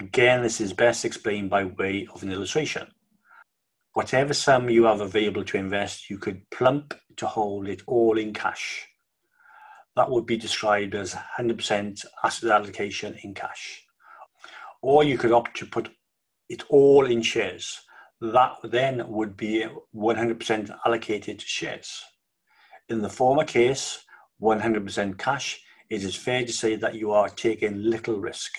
Again, 0.01 0.41
this 0.41 0.59
is 0.59 0.73
best 0.73 1.05
explained 1.05 1.49
by 1.49 1.63
way 1.63 2.05
of 2.13 2.21
an 2.21 2.33
illustration. 2.33 2.87
Whatever 3.93 4.33
sum 4.33 4.71
you 4.71 4.85
have 4.85 5.01
available 5.01 5.43
to 5.43 5.57
invest, 5.57 6.09
you 6.09 6.17
could 6.17 6.49
plump 6.49 6.95
to 7.15 7.27
hold 7.27 7.67
it 7.67 7.83
all 7.85 8.17
in 8.17 8.33
cash. 8.33 8.87
That 9.95 10.09
would 10.09 10.25
be 10.25 10.35
described 10.35 10.95
as 10.95 11.13
100% 11.37 12.03
asset 12.23 12.49
allocation 12.49 13.15
in 13.23 13.35
cash. 13.35 13.85
Or 14.81 15.03
you 15.03 15.19
could 15.19 15.31
opt 15.31 15.55
to 15.57 15.67
put 15.67 15.89
it 16.49 16.63
all 16.69 17.05
in 17.05 17.21
shares. 17.21 17.81
That 18.19 18.55
then 18.63 19.07
would 19.09 19.37
be 19.37 19.67
100% 19.95 20.75
allocated 20.83 21.37
to 21.37 21.45
shares. 21.45 22.01
In 22.89 23.03
the 23.03 23.09
former 23.09 23.45
case, 23.45 24.03
100% 24.41 25.19
cash, 25.19 25.61
it 25.91 26.03
is 26.03 26.15
fair 26.15 26.43
to 26.43 26.51
say 26.51 26.75
that 26.77 26.95
you 26.95 27.11
are 27.11 27.29
taking 27.29 27.83
little 27.83 28.19
risk, 28.19 28.53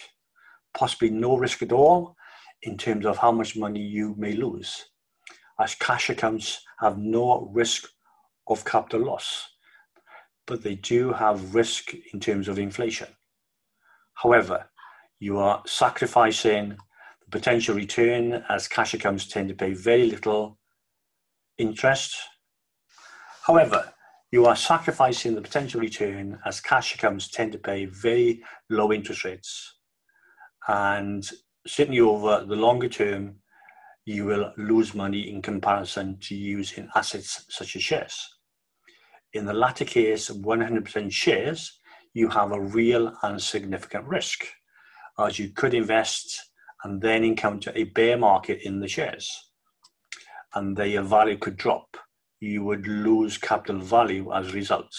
possibly 0.75 1.11
no 1.11 1.37
risk 1.37 1.61
at 1.61 1.73
all 1.73 2.15
in 2.63 2.79
terms 2.79 3.05
of 3.05 3.19
how 3.19 3.33
much 3.33 3.57
money 3.57 3.81
you 3.81 4.15
may 4.17 4.35
lose 4.35 4.85
as 5.61 5.75
cash 5.75 6.11
accounts 6.11 6.63
have 6.81 6.99
no 6.99 7.51
risk 7.53 7.89
of 8.49 8.65
capital 8.65 9.01
loss, 9.01 9.49
but 10.47 10.63
they 10.63 10.75
do 10.75 11.13
have 11.13 11.55
risk 11.55 11.95
in 12.13 12.21
terms 12.21 12.49
of 12.49 12.59
inflation. 12.59 13.09
However, 14.15 14.67
you 15.21 15.39
are 15.39 15.63
sacrificing 15.67 16.77
the 17.25 17.31
potential 17.31 17.75
return 17.75 18.45
as 18.49 18.69
cash 18.69 18.95
accounts 18.95 19.27
tend 19.27 19.49
to 19.49 19.55
pay 19.55 19.73
very 19.73 20.11
little 20.11 20.59
interest. 21.59 22.17
However, 23.47 23.93
you 24.31 24.47
are 24.47 24.57
sacrificing 24.57 25.35
the 25.35 25.41
potential 25.41 25.81
return 25.81 26.39
as 26.45 26.61
cash 26.61 26.95
accounts 26.95 27.29
tend 27.29 27.53
to 27.53 27.59
pay 27.59 27.85
very 27.85 28.43
low 28.69 28.93
interest 28.93 29.25
rates. 29.25 29.77
And 30.67 31.29
certainly 31.67 32.01
over 32.01 32.45
the 32.45 32.57
longer 32.57 32.89
term, 32.89 33.37
you 34.07 34.25
will 34.25 34.53
lose 34.57 34.95
money 34.95 35.31
in 35.31 35.41
comparison 35.41 36.19
to 36.21 36.35
using 36.35 36.89
assets 36.95 37.47
such 37.49 37.77
as 37.77 37.83
shares. 37.83 38.29
In 39.33 39.47
the 39.47 39.55
latter 39.55 39.85
case, 39.85 40.31
100% 40.31 41.11
shares, 41.11 41.81
you 42.13 42.29
have 42.29 42.53
a 42.53 42.61
real 42.61 43.13
and 43.23 43.43
significant 43.43 44.07
risk, 44.07 44.47
as 45.19 45.39
you 45.39 45.49
could 45.51 45.75
invest 45.75 46.51
and 46.85 47.01
then 47.01 47.25
encounter 47.25 47.73
a 47.75 47.85
bear 47.85 48.17
market 48.17 48.61
in 48.63 48.79
the 48.79 48.89
shares, 48.89 49.51
and 50.55 50.77
their 50.77 51.03
value 51.03 51.39
could 51.39 51.57
drop. 51.57 51.97
You 52.41 52.63
would 52.65 52.87
lose 52.87 53.39
capital 53.39 53.81
value 53.81 54.33
as 54.33 54.51
a 54.51 54.53
result. 54.53 54.95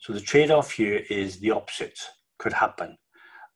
So 0.00 0.12
the 0.12 0.20
trade-off 0.20 0.72
here 0.72 1.04
is 1.08 1.38
the 1.38 1.52
opposite 1.52 1.98
could 2.38 2.52
happen, 2.52 2.98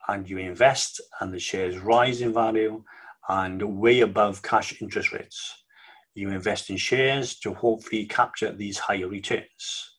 and 0.06 0.30
you 0.30 0.38
invest 0.38 1.00
and 1.20 1.34
the 1.34 1.40
shares 1.40 1.78
rise 1.78 2.22
in 2.22 2.32
value 2.32 2.84
and 3.28 3.62
way 3.62 4.00
above 4.00 4.42
cash 4.42 4.80
interest 4.80 5.12
rates. 5.12 5.64
You 6.14 6.30
invest 6.30 6.70
in 6.70 6.76
shares 6.76 7.38
to 7.40 7.54
hopefully 7.54 8.06
capture 8.06 8.52
these 8.52 8.78
higher 8.78 9.08
returns. 9.08 9.96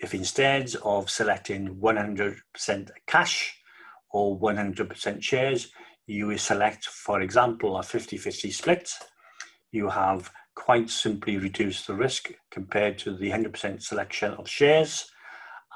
If 0.00 0.12
instead 0.12 0.74
of 0.84 1.08
selecting 1.08 1.76
100% 1.76 2.90
cash 3.06 3.56
or 4.12 4.38
100% 4.38 5.22
shares, 5.22 5.70
you 6.06 6.36
select, 6.36 6.86
for 6.86 7.20
example, 7.20 7.78
a 7.78 7.82
50 7.82 8.18
50 8.18 8.50
split, 8.50 8.90
you 9.72 9.88
have 9.88 10.30
quite 10.54 10.90
simply 10.90 11.38
reduced 11.38 11.86
the 11.86 11.94
risk 11.94 12.32
compared 12.50 12.98
to 12.98 13.16
the 13.16 13.30
100% 13.30 13.82
selection 13.82 14.32
of 14.34 14.48
shares 14.48 15.06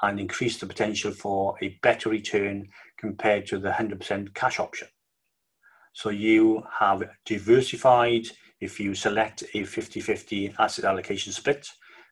and 0.01 0.19
increased 0.19 0.61
the 0.61 0.67
potential 0.67 1.11
for 1.11 1.55
a 1.61 1.77
better 1.81 2.09
return 2.09 2.67
compared 2.97 3.45
to 3.47 3.59
the 3.59 3.69
100% 3.69 4.33
cash 4.33 4.59
option. 4.59 4.87
So 5.93 6.09
you 6.09 6.63
have 6.79 7.03
diversified 7.25 8.27
if 8.61 8.79
you 8.79 8.93
select 8.95 9.43
a 9.53 9.63
50-50 9.63 10.55
asset 10.59 10.85
allocation 10.85 11.33
split 11.33 11.67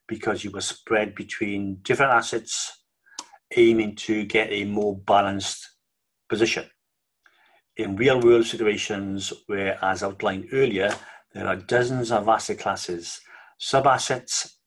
because 0.08 0.44
you 0.44 0.52
were 0.52 0.62
spread 0.62 1.16
between 1.16 1.80
different 1.84 2.14
assets 2.14 2.84
aiming 3.56 3.96
to 3.96 4.26
get 4.26 4.52
a 4.52 4.66
more 4.66 4.98
balanced 4.98 5.70
position. 6.30 6.66
In 7.78 7.96
real 7.96 8.20
world 8.20 8.46
situations 8.46 9.32
where, 9.46 9.78
as 9.84 10.04
outlined 10.04 10.50
earlier, 10.52 10.94
there 11.34 11.48
are 11.48 11.56
dozens 11.56 12.12
of 12.12 12.28
asset 12.28 12.60
classes, 12.60 13.22
sub-assets, 13.60 14.58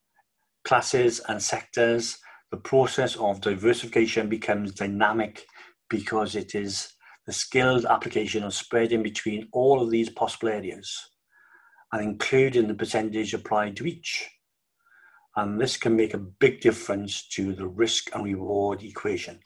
classes 0.64 1.20
and 1.28 1.42
sectors, 1.42 2.18
the 2.50 2.56
process 2.56 3.16
of 3.16 3.40
diversification 3.40 4.28
becomes 4.28 4.72
dynamic 4.72 5.44
because 5.88 6.34
it 6.34 6.54
is 6.54 6.92
the 7.30 7.34
skilled 7.34 7.86
application 7.86 8.42
of 8.42 8.52
spreading 8.52 9.04
between 9.04 9.46
all 9.52 9.80
of 9.80 9.88
these 9.88 10.10
possible 10.10 10.48
areas 10.48 11.10
and 11.92 12.02
including 12.02 12.66
the 12.66 12.74
percentage 12.74 13.32
applied 13.32 13.76
to 13.76 13.86
each. 13.86 14.28
And 15.36 15.60
this 15.60 15.76
can 15.76 15.94
make 15.94 16.12
a 16.12 16.18
big 16.18 16.60
difference 16.60 17.28
to 17.28 17.52
the 17.52 17.68
risk 17.68 18.12
and 18.12 18.24
reward 18.24 18.82
equation. 18.82 19.38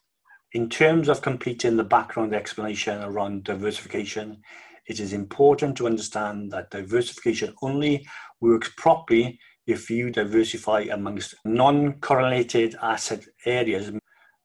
In 0.54 0.70
terms 0.70 1.10
of 1.10 1.20
completing 1.20 1.76
the 1.76 1.84
background 1.84 2.34
explanation 2.34 3.02
around 3.02 3.44
diversification, 3.44 4.40
it 4.88 4.98
is 4.98 5.12
important 5.12 5.76
to 5.76 5.86
understand 5.86 6.52
that 6.52 6.70
diversification 6.70 7.54
only 7.60 8.08
works 8.40 8.70
properly 8.78 9.38
if 9.66 9.90
you 9.90 10.08
diversify 10.08 10.86
amongst 10.90 11.34
non 11.44 12.00
correlated 12.00 12.76
asset 12.80 13.26
areas 13.44 13.92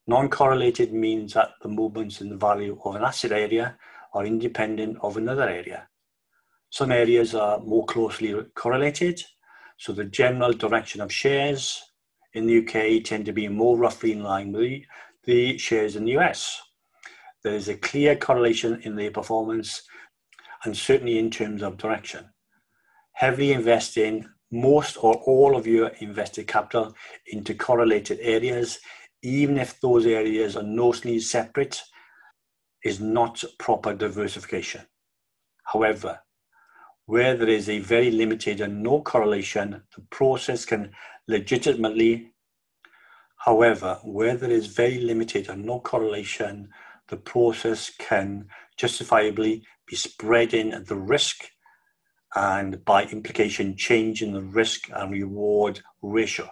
Non-correlated 0.09 0.91
means 0.91 1.33
that 1.33 1.51
the 1.61 1.67
movements 1.67 2.19
in 2.19 2.29
the 2.29 2.35
value 2.35 2.75
of 2.83 2.95
an 2.95 3.03
asset 3.03 3.31
area 3.31 3.77
are 4.15 4.25
independent 4.25 4.97
of 5.03 5.17
another 5.17 5.47
area. 5.47 5.87
Some 6.71 6.91
areas 6.91 7.35
are 7.35 7.59
more 7.59 7.85
closely 7.85 8.33
correlated, 8.55 9.21
so 9.77 9.93
the 9.93 10.05
general 10.05 10.53
direction 10.53 10.99
of 10.99 11.13
shares 11.13 11.83
in 12.33 12.47
the 12.47 12.57
UK 12.57 13.03
tend 13.03 13.27
to 13.27 13.31
be 13.33 13.47
more 13.47 13.77
roughly 13.77 14.11
in 14.11 14.23
line 14.23 14.51
with 14.51 14.81
the 15.25 15.59
shares 15.59 15.95
in 15.95 16.05
the 16.05 16.17
US. 16.17 16.59
There 17.43 17.53
is 17.53 17.69
a 17.69 17.77
clear 17.77 18.15
correlation 18.15 18.81
in 18.81 18.95
their 18.95 19.11
performance 19.11 19.83
and 20.65 20.75
certainly 20.75 21.19
in 21.19 21.29
terms 21.29 21.61
of 21.61 21.77
direction. 21.77 22.27
Heavily 23.11 23.51
investing 23.51 24.27
most 24.51 24.97
or 25.03 25.17
all 25.27 25.55
of 25.55 25.67
your 25.67 25.89
invested 25.99 26.47
capital 26.47 26.95
into 27.27 27.53
correlated 27.53 28.17
areas 28.23 28.79
even 29.21 29.57
if 29.57 29.79
those 29.81 30.05
areas 30.05 30.55
are 30.55 30.63
notionally 30.63 31.21
separate, 31.21 31.81
is 32.83 32.99
not 32.99 33.43
proper 33.57 33.93
diversification. 33.93 34.81
However, 35.63 36.19
where 37.05 37.35
there 37.35 37.49
is 37.49 37.67
a 37.69 37.79
very 37.79 38.11
limited 38.11 38.61
and 38.61 38.81
no 38.81 39.01
correlation, 39.01 39.83
the 39.95 40.01
process 40.09 40.65
can 40.65 40.91
legitimately, 41.27 42.31
however, 43.37 43.99
where 44.03 44.35
there 44.35 44.51
is 44.51 44.67
very 44.67 44.99
limited 44.99 45.49
and 45.49 45.65
no 45.65 45.79
correlation, 45.79 46.69
the 47.07 47.17
process 47.17 47.91
can 47.97 48.47
justifiably 48.77 49.63
be 49.87 49.95
spreading 49.95 50.69
the 50.85 50.95
risk 50.95 51.49
and 52.35 52.83
by 52.85 53.05
implication, 53.05 53.75
change 53.75 54.21
in 54.21 54.33
the 54.33 54.41
risk 54.41 54.89
and 54.93 55.11
reward 55.11 55.81
ratio. 56.01 56.49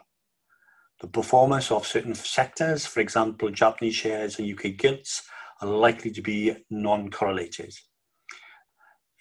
The 1.02 1.08
performance 1.08 1.72
of 1.72 1.86
certain 1.86 2.16
sectors, 2.16 2.88
for 2.88 3.02
example, 3.02 3.50
Japanese 3.50 3.96
shares 3.96 4.40
and 4.40 4.52
UK 4.52 4.78
gilts, 4.78 5.24
are 5.62 5.68
likely 5.68 6.12
to 6.12 6.22
be 6.22 6.56
non 6.70 7.12
correlated. 7.12 7.74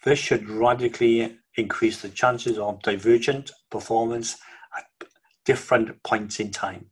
This 0.03 0.19
should 0.19 0.49
radically 0.49 1.37
increase 1.55 2.01
the 2.01 2.09
chances 2.09 2.57
of 2.57 2.81
divergent 2.81 3.51
performance 3.69 4.37
at 4.75 4.85
different 5.45 6.01
points 6.03 6.39
in 6.39 6.51
time, 6.51 6.89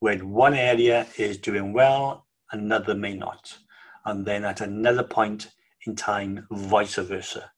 when 0.00 0.30
one 0.30 0.54
area 0.54 1.06
is 1.16 1.38
doing 1.38 1.72
well, 1.72 2.26
another 2.50 2.94
may 2.94 3.14
not, 3.14 3.56
and 4.04 4.26
then 4.26 4.44
at 4.44 4.60
another 4.60 5.04
point 5.04 5.50
in 5.86 5.94
time, 5.94 6.46
vice 6.50 6.96
versa. 6.96 7.50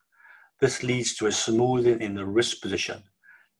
This 0.60 0.82
leads 0.82 1.14
to 1.16 1.26
a 1.26 1.32
smoothing 1.32 2.00
in 2.00 2.14
the 2.14 2.24
risk 2.24 2.60
position. 2.60 3.02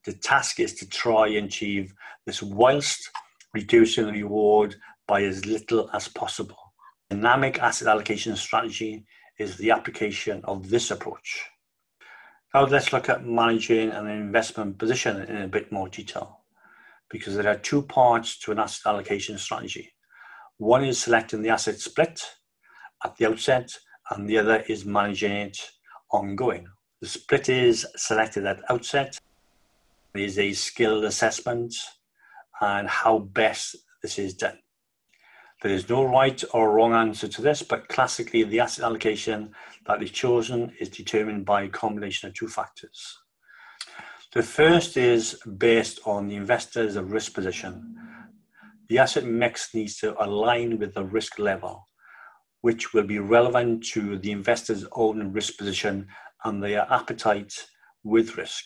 The 0.05 0.13
task 0.13 0.59
is 0.59 0.75
to 0.75 0.89
try 0.89 1.27
and 1.29 1.47
achieve 1.47 1.93
this 2.25 2.41
whilst 2.41 3.09
reducing 3.53 4.05
the 4.05 4.11
reward 4.11 4.75
by 5.07 5.23
as 5.23 5.45
little 5.45 5.89
as 5.93 6.07
possible. 6.07 6.57
Dynamic 7.09 7.59
asset 7.59 7.87
allocation 7.87 8.35
strategy 8.35 9.05
is 9.39 9.57
the 9.57 9.71
application 9.71 10.41
of 10.45 10.69
this 10.69 10.91
approach. 10.91 11.49
Now 12.53 12.65
let's 12.65 12.93
look 12.93 13.09
at 13.09 13.25
managing 13.25 13.91
an 13.91 14.07
investment 14.07 14.77
position 14.77 15.21
in 15.23 15.37
a 15.37 15.47
bit 15.47 15.71
more 15.71 15.89
detail 15.89 16.41
because 17.09 17.35
there 17.35 17.49
are 17.49 17.57
two 17.57 17.81
parts 17.81 18.39
to 18.39 18.51
an 18.51 18.59
asset 18.59 18.85
allocation 18.85 19.37
strategy. 19.37 19.91
One 20.57 20.85
is 20.85 20.99
selecting 21.01 21.41
the 21.41 21.49
asset 21.49 21.79
split 21.79 22.21
at 23.03 23.15
the 23.17 23.27
outset 23.27 23.69
and 24.11 24.27
the 24.27 24.37
other 24.37 24.63
is 24.69 24.85
managing 24.85 25.31
it 25.31 25.57
ongoing. 26.11 26.67
The 27.01 27.07
split 27.07 27.49
is 27.49 27.85
selected 27.95 28.45
at 28.45 28.61
outset. 28.69 29.19
Is 30.15 30.39
a 30.39 30.53
skill 30.53 31.03
assessment 31.03 31.75
and 32.61 32.87
how 32.87 33.19
best 33.19 33.75
this 34.01 34.17
is 34.17 34.33
done. 34.33 34.59
There 35.61 35.73
is 35.73 35.89
no 35.89 36.05
right 36.05 36.41
or 36.53 36.71
wrong 36.71 36.93
answer 36.93 37.27
to 37.27 37.41
this, 37.41 37.61
but 37.61 37.89
classically, 37.89 38.43
the 38.43 38.61
asset 38.61 38.85
allocation 38.85 39.51
that 39.87 40.01
is 40.01 40.11
chosen 40.11 40.71
is 40.79 40.87
determined 40.87 41.45
by 41.45 41.63
a 41.63 41.67
combination 41.67 42.29
of 42.29 42.33
two 42.33 42.47
factors. 42.47 43.17
The 44.33 44.41
first 44.41 44.95
is 44.95 45.37
based 45.57 45.99
on 46.05 46.29
the 46.29 46.37
investor's 46.37 46.97
risk 46.97 47.33
position. 47.33 47.97
The 48.87 48.99
asset 48.99 49.25
mix 49.25 49.73
needs 49.73 49.97
to 49.97 50.15
align 50.23 50.79
with 50.79 50.93
the 50.93 51.03
risk 51.03 51.39
level, 51.39 51.89
which 52.61 52.93
will 52.93 53.03
be 53.03 53.19
relevant 53.19 53.85
to 53.87 54.17
the 54.17 54.31
investor's 54.31 54.85
own 54.93 55.33
risk 55.33 55.57
position 55.57 56.07
and 56.45 56.63
their 56.63 56.87
appetite 56.89 57.65
with 58.03 58.37
risk. 58.37 58.65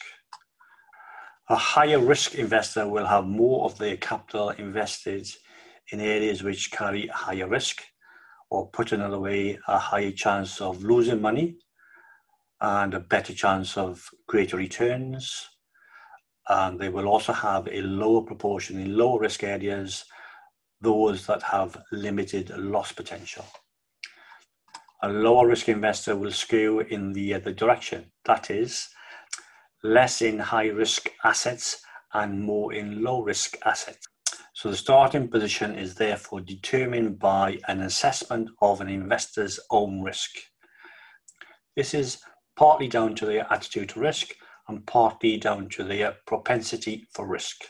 A 1.52 1.56
higher 1.56 1.98
risk 1.98 2.36
investor 2.36 2.88
will 2.88 3.08
have 3.08 3.26
more 3.26 3.66
of 3.66 3.76
their 3.80 3.98
capital 3.98 4.50
invested 4.50 5.28
in 5.92 6.00
areas 6.00 6.44
which 6.44 6.72
carry 6.72 7.08
higher 7.08 7.48
risk, 7.48 7.82
or 8.52 8.70
put 8.70 8.92
another 8.92 9.20
way, 9.20 9.58
a 9.68 9.80
higher 9.80 10.12
chance 10.12 10.62
of 10.62 10.84
losing 10.84 11.20
money 11.20 11.58
and 12.62 12.94
a 12.94 13.00
better 13.00 13.34
chance 13.34 13.78
of 13.78 14.08
greater 14.28 14.58
returns. 14.58 15.50
And 16.48 16.80
they 16.80 16.90
will 16.90 17.08
also 17.08 17.34
have 17.34 17.68
a 17.68 17.82
lower 17.82 18.22
proportion 18.22 18.80
in 18.80 18.96
lower 18.96 19.20
risk 19.20 19.44
areas, 19.44 20.06
those 20.82 21.26
that 21.26 21.42
have 21.42 21.82
limited 21.92 22.52
loss 22.58 22.92
potential. 22.92 23.46
A 25.02 25.10
lower 25.10 25.48
risk 25.48 25.68
investor 25.68 26.16
will 26.16 26.32
skew 26.32 26.82
in 26.82 27.14
the 27.14 27.34
other 27.34 27.54
direction. 27.54 28.12
That 28.26 28.52
is, 28.52 28.90
less 29.84 30.22
in 30.22 30.40
high 30.40 30.68
risk 30.68 31.10
assets 31.24 31.82
and 32.14 32.42
more 32.42 32.74
in 32.74 33.04
low 33.04 33.22
risk 33.22 33.58
assets. 33.66 34.08
So 34.54 34.70
the 34.70 34.78
starting 34.78 35.28
position 35.28 35.76
is 35.76 35.96
therefore 35.96 36.42
determined 36.42 37.20
by 37.20 37.60
an 37.68 37.82
assessment 37.82 38.50
of 38.62 38.82
an 38.82 38.90
investor's 38.90 39.60
own 39.72 40.02
risk. 40.02 40.32
This 41.76 41.94
is 41.94 42.22
partly 42.58 42.90
down 42.90 43.16
to 43.16 43.26
their 43.26 43.48
attitude 43.52 43.90
to 43.90 44.02
risk 44.02 44.34
and 44.68 44.86
partly 44.86 45.38
down 45.38 45.70
to 45.70 45.84
their 45.84 46.16
propensity 46.28 47.08
for 47.14 47.26
risk. 47.26 47.64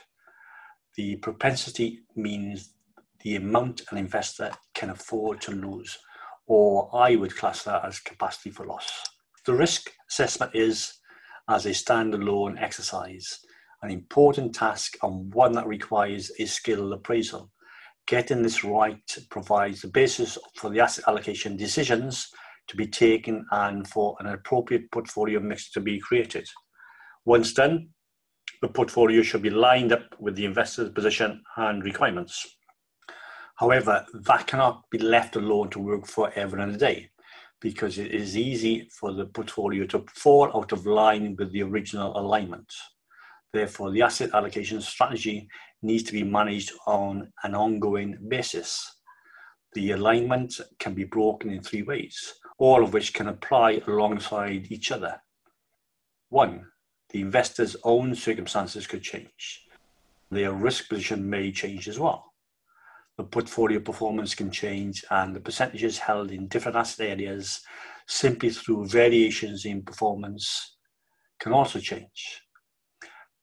The 0.96 1.16
propensity 1.16 2.00
means 2.16 2.74
the 3.22 3.36
amount 3.36 3.82
an 3.90 3.98
investor 3.98 4.50
can 4.74 4.90
afford 4.90 5.40
to 5.42 5.52
lose, 5.52 5.96
or 6.46 6.90
I 6.92 7.14
would 7.16 7.36
class 7.36 7.62
that 7.64 7.84
as 7.84 8.00
capacity 8.00 8.50
for 8.50 8.66
loss. 8.66 8.90
The 9.46 9.54
risk 9.54 9.90
assessment 10.10 10.54
is 10.54 10.94
as 11.50 11.66
a 11.66 11.70
standalone 11.70 12.60
exercise 12.60 13.40
an 13.82 13.90
important 13.90 14.54
task 14.54 14.96
and 15.02 15.32
one 15.32 15.52
that 15.52 15.66
requires 15.66 16.30
a 16.38 16.44
skill 16.44 16.92
appraisal. 16.92 17.50
Getting 18.06 18.42
this 18.42 18.64
right 18.64 19.18
provides 19.30 19.82
the 19.82 19.88
basis 19.88 20.36
for 20.56 20.70
the 20.70 20.80
asset 20.80 21.04
allocation 21.08 21.56
decisions 21.56 22.28
to 22.68 22.76
be 22.76 22.86
taken 22.86 23.46
and 23.52 23.88
for 23.88 24.16
an 24.20 24.26
appropriate 24.26 24.90
portfolio 24.90 25.40
mix 25.40 25.70
to 25.72 25.80
be 25.80 25.98
created. 25.98 26.46
Once 27.24 27.52
done, 27.52 27.88
the 28.62 28.68
portfolio 28.68 29.22
should 29.22 29.42
be 29.42 29.50
lined 29.50 29.92
up 29.92 30.14
with 30.18 30.36
the 30.36 30.44
investor's 30.44 30.90
position 30.90 31.42
and 31.56 31.82
requirements. 31.82 32.56
However, 33.56 34.04
that 34.12 34.46
cannot 34.46 34.82
be 34.90 34.98
left 34.98 35.36
alone 35.36 35.70
to 35.70 35.78
work 35.78 36.06
forever 36.06 36.58
and 36.58 36.74
a 36.74 36.78
day 36.78 37.10
because 37.60 37.98
it 37.98 38.12
is 38.12 38.36
easy 38.36 38.88
for 38.90 39.12
the 39.12 39.26
portfolio 39.26 39.84
to 39.86 40.04
fall 40.14 40.50
out 40.54 40.72
of 40.72 40.86
line 40.86 41.36
with 41.38 41.52
the 41.52 41.62
original 41.62 42.18
alignment. 42.18 42.72
Therefore, 43.52 43.90
the 43.90 44.02
asset 44.02 44.30
allocation 44.32 44.80
strategy 44.80 45.48
needs 45.82 46.04
to 46.04 46.12
be 46.12 46.22
managed 46.22 46.72
on 46.86 47.32
an 47.42 47.54
ongoing 47.54 48.18
basis. 48.28 48.96
The 49.74 49.92
alignment 49.92 50.60
can 50.78 50.94
be 50.94 51.04
broken 51.04 51.50
in 51.50 51.62
three 51.62 51.82
ways, 51.82 52.34
all 52.58 52.82
of 52.82 52.92
which 52.92 53.12
can 53.12 53.28
apply 53.28 53.82
alongside 53.86 54.70
each 54.70 54.90
other. 54.90 55.20
One, 56.28 56.66
the 57.10 57.20
investor's 57.20 57.76
own 57.82 58.14
circumstances 58.14 58.86
could 58.86 59.02
change. 59.02 59.66
Their 60.30 60.52
risk 60.52 60.88
position 60.88 61.28
may 61.28 61.50
change 61.50 61.88
as 61.88 61.98
well. 61.98 62.29
The 63.20 63.26
portfolio 63.26 63.80
performance 63.80 64.34
can 64.34 64.50
change, 64.50 65.04
and 65.10 65.36
the 65.36 65.40
percentages 65.40 65.98
held 65.98 66.30
in 66.30 66.48
different 66.48 66.78
asset 66.78 67.10
areas 67.10 67.60
simply 68.06 68.48
through 68.48 68.86
variations 68.86 69.66
in 69.66 69.82
performance 69.82 70.76
can 71.38 71.52
also 71.52 71.80
change 71.80 72.40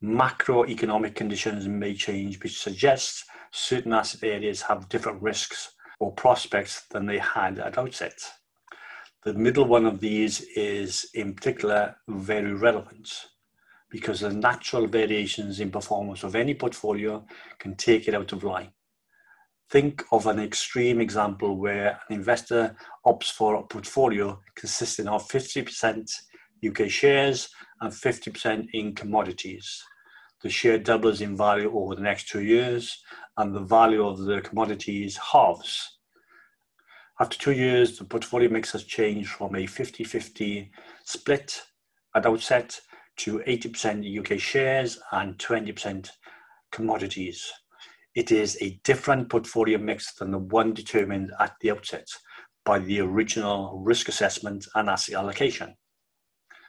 macroeconomic 0.04 1.16
conditions 1.16 1.68
may 1.68 1.94
change, 1.94 2.42
which 2.42 2.60
suggests 2.60 3.26
certain 3.52 3.94
asset 3.94 4.24
areas 4.24 4.62
have 4.64 4.90
different 4.90 5.22
risks 5.22 5.74
or 6.00 6.12
prospects 6.12 6.86
than 6.92 7.06
they 7.06 7.18
had 7.18 7.60
at 7.60 7.78
outset. 7.78 8.18
The 9.24 9.34
middle 9.34 9.66
one 9.66 9.86
of 9.86 10.00
these 10.00 10.42
is 10.56 11.10
in 11.14 11.34
particular 11.34 11.96
very 12.08 12.54
relevant 12.54 13.28
because 13.90 14.20
the 14.20 14.34
natural 14.34 14.86
variations 14.88 15.60
in 15.60 15.72
performance 15.72 16.24
of 16.24 16.36
any 16.36 16.54
portfolio 16.54 17.26
can 17.58 17.76
take 17.76 18.08
it 18.08 18.14
out 18.14 18.32
of 18.34 18.44
line. 18.44 18.72
Think 19.70 20.06
of 20.14 20.28
an 20.28 20.40
extreme 20.40 21.02
example 21.02 21.58
where 21.58 22.00
an 22.10 22.16
investor 22.16 22.76
opts 23.06 23.32
for 23.32 23.56
a 23.56 23.64
portfolio 23.64 24.40
consisting 24.56 25.08
of 25.10 25.28
50% 25.28 26.10
UK 26.66 26.90
shares 26.90 27.50
and 27.82 27.92
50% 27.92 28.68
in 28.74 28.96
commodities. 28.96 29.84
The 30.42 30.50
share 30.50 30.78
doubles 30.78 31.20
in 31.20 31.36
value 31.36 31.72
over 31.78 31.96
the 31.96 32.02
next 32.02 32.30
two 32.30 32.44
years, 32.44 33.04
and 33.38 33.54
the 33.54 33.62
value 33.62 34.06
of 34.06 34.20
the 34.20 34.42
commodities 34.42 35.18
halves. 35.18 35.98
After 37.20 37.38
two 37.38 37.52
years, 37.52 37.98
the 37.98 38.06
portfolio 38.06 38.50
mix 38.50 38.72
has 38.72 38.84
changed 38.84 39.30
from 39.30 39.56
a 39.56 39.66
50 39.66 40.04
50 40.04 40.72
split 41.04 41.64
at 42.16 42.26
outset 42.26 42.80
to 43.18 43.40
80% 43.40 44.20
UK 44.20 44.40
shares 44.40 45.00
and 45.12 45.38
20% 45.38 46.10
commodities. 46.72 47.52
It 48.18 48.32
is 48.32 48.58
a 48.62 48.80
different 48.84 49.30
portfolio 49.30 49.78
mix 49.78 50.16
than 50.16 50.32
the 50.32 50.40
one 50.40 50.74
determined 50.74 51.32
at 51.40 51.54
the 51.62 51.70
outset 51.70 52.08
by 52.66 52.80
the 52.80 53.00
original 53.00 53.80
risk 53.86 54.10
assessment 54.10 54.66
and 54.74 54.90
asset 54.90 55.14
allocation. 55.14 55.76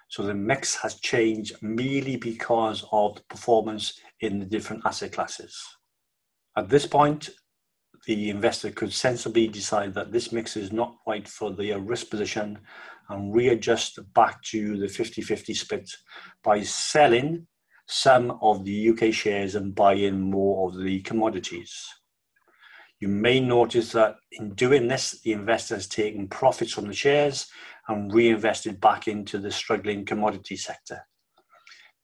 So 0.09 0.25
the 0.25 0.35
mix 0.35 0.75
has 0.75 1.01
changed 1.01 1.55
merely 1.63 2.17
because 2.17 2.85
of 2.93 3.15
the 3.15 3.23
performance 3.31 3.99
in 4.21 4.39
the 4.41 4.45
different 4.45 4.83
asset 4.85 5.13
classes. 5.13 5.59
At 6.55 6.69
this 6.69 6.85
point, 6.85 7.31
the 8.05 8.29
investor 8.29 8.71
could 8.71 8.93
sensibly 8.93 9.49
decide 9.49 9.95
that 9.95 10.13
this 10.13 10.33
mix 10.33 10.55
is 10.55 10.71
not 10.71 10.97
right 11.07 11.27
for 11.27 11.51
their 11.51 11.79
risk 11.79 12.11
position 12.11 12.59
and 13.09 13.35
readjust 13.35 13.99
back 14.13 14.43
to 14.51 14.77
the 14.77 14.87
50 14.87 15.23
50 15.23 15.55
split 15.55 15.91
by 16.45 16.63
selling 16.63 17.47
some 17.89 18.39
of 18.43 18.65
the 18.65 18.91
UK 18.91 19.13
shares 19.15 19.55
and 19.55 19.75
buy 19.75 19.95
in 19.95 20.21
more 20.21 20.69
of 20.69 20.79
the 20.79 21.01
commodities. 21.01 21.87
You 23.01 23.09
may 23.09 23.41
notice 23.41 23.93
that 23.93 24.17
in 24.33 24.55
doing 24.55 24.89
this, 24.89 25.21
the 25.23 25.33
investor 25.33 25.75
has 25.77 25.87
taken 25.87 26.29
profits 26.29 26.73
from 26.73 26.87
the 26.87 26.93
shares 26.93 27.49
and 27.87 28.13
reinvested 28.13 28.81
back 28.81 29.09
into 29.09 29.39
the 29.39 29.51
struggling 29.51 30.05
commodity 30.05 30.57
sector. 30.57 31.07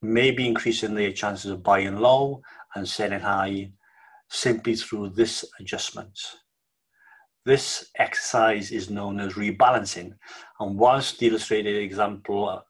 maybe 0.04 0.46
increasing 0.46 0.94
their 0.94 1.12
chances 1.12 1.50
of 1.50 1.62
buying 1.62 1.96
low 1.96 2.42
and 2.74 2.88
selling 2.88 3.20
high 3.20 3.72
simply 4.28 4.76
through 4.76 5.08
this 5.10 5.44
adjustment. 5.60 6.18
This 7.46 7.90
exercise 7.98 8.70
is 8.70 8.90
known 8.90 9.20
as 9.20 9.34
rebalancing, 9.34 10.12
and 10.60 10.78
whilst 10.78 11.18
the 11.18 11.28
illustrated 11.28 11.76
example 11.76 12.62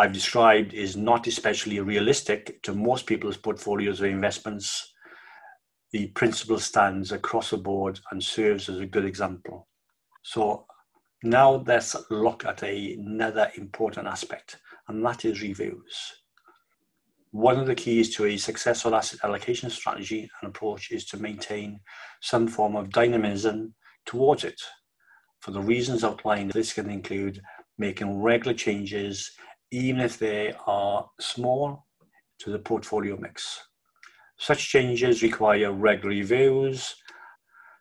I've 0.00 0.14
described 0.14 0.72
is 0.72 0.96
not 0.96 1.26
especially 1.26 1.78
realistic 1.78 2.62
to 2.62 2.72
most 2.72 3.04
people's 3.04 3.36
portfolios 3.36 4.00
of 4.00 4.06
investments, 4.06 4.94
the 5.92 6.06
principle 6.06 6.58
stands 6.58 7.12
across 7.12 7.50
the 7.50 7.58
board 7.58 8.00
and 8.10 8.24
serves 8.24 8.70
as 8.70 8.78
a 8.78 8.86
good 8.86 9.04
example. 9.04 9.68
So 10.22 10.64
now 11.22 11.62
let's 11.66 11.94
look 12.08 12.46
at 12.46 12.62
another 12.62 13.50
important 13.58 14.06
aspect, 14.06 14.56
and 14.88 15.04
that 15.04 15.26
is 15.26 15.42
reviews. 15.42 16.14
One 17.32 17.60
of 17.60 17.66
the 17.66 17.74
keys 17.74 18.16
to 18.16 18.24
a 18.24 18.38
successful 18.38 18.94
asset 18.94 19.20
allocation 19.22 19.68
strategy 19.68 20.30
and 20.40 20.48
approach 20.48 20.92
is 20.92 21.04
to 21.08 21.18
maintain 21.18 21.78
some 22.22 22.48
form 22.48 22.74
of 22.74 22.88
dynamism 22.88 23.74
towards 24.06 24.44
it. 24.44 24.62
For 25.40 25.50
the 25.50 25.60
reasons 25.60 26.04
outlined, 26.04 26.52
this 26.52 26.72
can 26.72 26.88
include 26.88 27.42
making 27.76 28.22
regular 28.22 28.54
changes, 28.56 29.30
even 29.70 30.00
if 30.00 30.18
they 30.18 30.54
are 30.66 31.08
small, 31.20 31.86
to 32.40 32.50
the 32.50 32.58
portfolio 32.58 33.16
mix. 33.18 33.60
Such 34.38 34.68
changes 34.68 35.22
require 35.22 35.72
regular 35.72 36.10
reviews. 36.10 36.94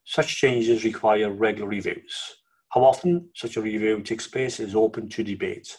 Such 0.03 0.35
changes 0.35 0.83
require 0.83 1.31
regular 1.31 1.69
reviews. 1.69 2.35
How 2.69 2.83
often 2.83 3.29
such 3.35 3.55
a 3.55 3.61
review 3.61 4.01
takes 4.01 4.27
place 4.27 4.59
is 4.59 4.75
open 4.75 5.09
to 5.09 5.23
debate, 5.23 5.77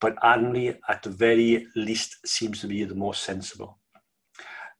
but 0.00 0.14
annually 0.22 0.78
at 0.88 1.02
the 1.02 1.10
very 1.10 1.66
least 1.74 2.26
seems 2.26 2.60
to 2.60 2.66
be 2.66 2.84
the 2.84 2.94
most 2.94 3.22
sensible. 3.22 3.78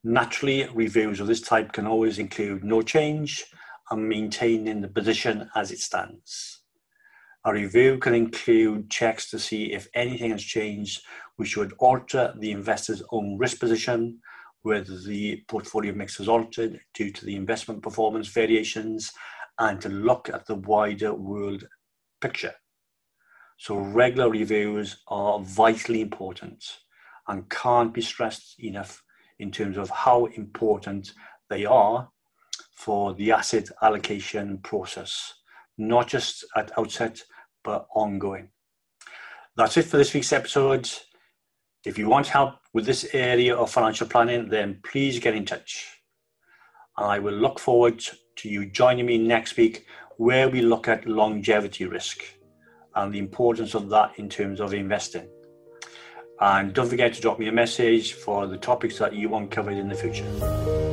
Naturally, 0.03 0.69
reviews 0.73 1.19
of 1.19 1.27
this 1.27 1.41
type 1.41 1.71
can 1.71 1.87
always 1.87 2.19
include 2.19 2.63
no 2.63 2.81
change, 2.81 3.45
and 3.89 4.07
maintaining 4.07 4.81
the 4.81 4.87
position 4.87 5.49
as 5.55 5.71
it 5.71 5.79
stands. 5.79 6.62
A 7.45 7.51
review 7.51 7.97
can 7.97 8.15
include 8.15 8.89
checks 8.89 9.29
to 9.29 9.37
see 9.37 9.73
if 9.73 9.89
anything 9.93 10.31
has 10.31 10.41
changed 10.41 11.03
which 11.35 11.57
would 11.57 11.73
alter 11.79 12.33
the 12.39 12.51
investor's 12.51 13.03
own 13.11 13.37
risk 13.37 13.59
position, 13.59 14.19
whether 14.61 14.97
the 14.97 15.43
portfolio 15.49 15.93
mix 15.93 16.17
has 16.17 16.29
altered 16.29 16.79
due 16.93 17.11
to 17.11 17.25
the 17.25 17.35
investment 17.35 17.81
performance 17.81 18.29
variations, 18.29 19.11
and 19.59 19.81
to 19.81 19.89
look 19.89 20.29
at 20.29 20.45
the 20.45 20.55
wider 20.55 21.13
world 21.13 21.67
picture. 22.21 22.53
So, 23.57 23.77
regular 23.77 24.29
reviews 24.29 25.03
are 25.09 25.39
vitally 25.41 25.99
important 25.99 26.63
and 27.27 27.49
can't 27.49 27.93
be 27.93 28.01
stressed 28.01 28.55
enough 28.59 29.03
in 29.39 29.51
terms 29.51 29.77
of 29.77 29.89
how 29.89 30.25
important 30.27 31.13
they 31.49 31.65
are 31.65 32.09
for 32.75 33.13
the 33.13 33.33
asset 33.33 33.67
allocation 33.81 34.59
process, 34.59 35.33
not 35.77 36.07
just 36.07 36.45
at 36.55 36.71
outset, 36.77 37.21
but 37.63 37.87
ongoing. 37.95 38.49
That's 39.55 39.77
it 39.77 39.85
for 39.85 39.97
this 39.97 40.13
week's 40.13 40.33
episode. 40.33 40.89
If 41.85 41.97
you 41.97 42.09
want 42.09 42.27
help 42.27 42.55
with 42.73 42.85
this 42.85 43.07
area 43.13 43.55
of 43.55 43.69
financial 43.69 44.07
planning, 44.07 44.49
then 44.49 44.79
please 44.83 45.19
get 45.19 45.35
in 45.35 45.45
touch. 45.45 45.87
And 46.97 47.07
I 47.07 47.19
will 47.19 47.33
look 47.33 47.59
forward 47.59 48.03
to 48.37 48.49
you 48.49 48.65
joining 48.65 49.05
me 49.05 49.17
next 49.17 49.57
week 49.57 49.85
where 50.17 50.49
we 50.49 50.61
look 50.61 50.87
at 50.87 51.07
longevity 51.07 51.85
risk 51.85 52.23
and 52.95 53.13
the 53.13 53.19
importance 53.19 53.73
of 53.73 53.89
that 53.89 54.17
in 54.17 54.29
terms 54.29 54.59
of 54.59 54.73
investing. 54.73 55.27
And 56.39 56.73
don't 56.73 56.89
forget 56.89 57.13
to 57.13 57.21
drop 57.21 57.39
me 57.39 57.47
a 57.47 57.51
message 57.51 58.13
for 58.13 58.47
the 58.47 58.57
topics 58.57 58.97
that 58.99 59.13
you 59.13 59.29
want 59.29 59.51
covered 59.51 59.77
in 59.77 59.87
the 59.87 59.95
future. 59.95 60.92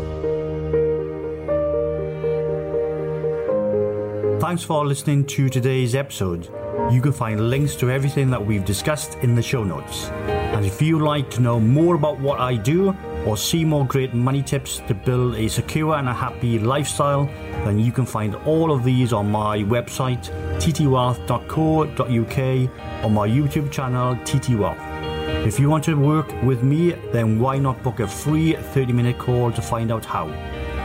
Thanks 4.50 4.64
for 4.64 4.84
listening 4.84 5.24
to 5.26 5.48
today's 5.48 5.94
episode. 5.94 6.46
You 6.90 7.00
can 7.00 7.12
find 7.12 7.50
links 7.50 7.76
to 7.76 7.88
everything 7.88 8.30
that 8.30 8.44
we've 8.44 8.64
discussed 8.64 9.14
in 9.22 9.36
the 9.36 9.42
show 9.42 9.62
notes. 9.62 10.08
And 10.56 10.66
if 10.66 10.82
you'd 10.82 11.02
like 11.02 11.30
to 11.30 11.40
know 11.40 11.60
more 11.60 11.94
about 11.94 12.18
what 12.18 12.40
I 12.40 12.56
do 12.56 12.92
or 13.24 13.36
see 13.36 13.64
more 13.64 13.86
great 13.86 14.12
money 14.12 14.42
tips 14.42 14.82
to 14.88 14.94
build 14.94 15.36
a 15.36 15.46
secure 15.46 15.94
and 15.94 16.08
a 16.08 16.12
happy 16.12 16.58
lifestyle, 16.58 17.26
then 17.64 17.78
you 17.78 17.92
can 17.92 18.04
find 18.04 18.34
all 18.44 18.72
of 18.72 18.82
these 18.82 19.12
on 19.12 19.30
my 19.30 19.58
website, 19.58 20.32
ttwealth.co.uk, 20.58 23.04
or 23.04 23.08
my 23.08 23.28
YouTube 23.28 23.70
channel, 23.70 24.16
ttwealth. 24.16 25.46
If 25.46 25.60
you 25.60 25.70
want 25.70 25.84
to 25.84 25.94
work 25.94 26.34
with 26.42 26.64
me, 26.64 26.94
then 27.12 27.38
why 27.38 27.58
not 27.58 27.80
book 27.84 28.00
a 28.00 28.08
free 28.08 28.54
30 28.54 28.92
minute 28.92 29.16
call 29.16 29.52
to 29.52 29.62
find 29.62 29.92
out 29.92 30.04
how? 30.04 30.26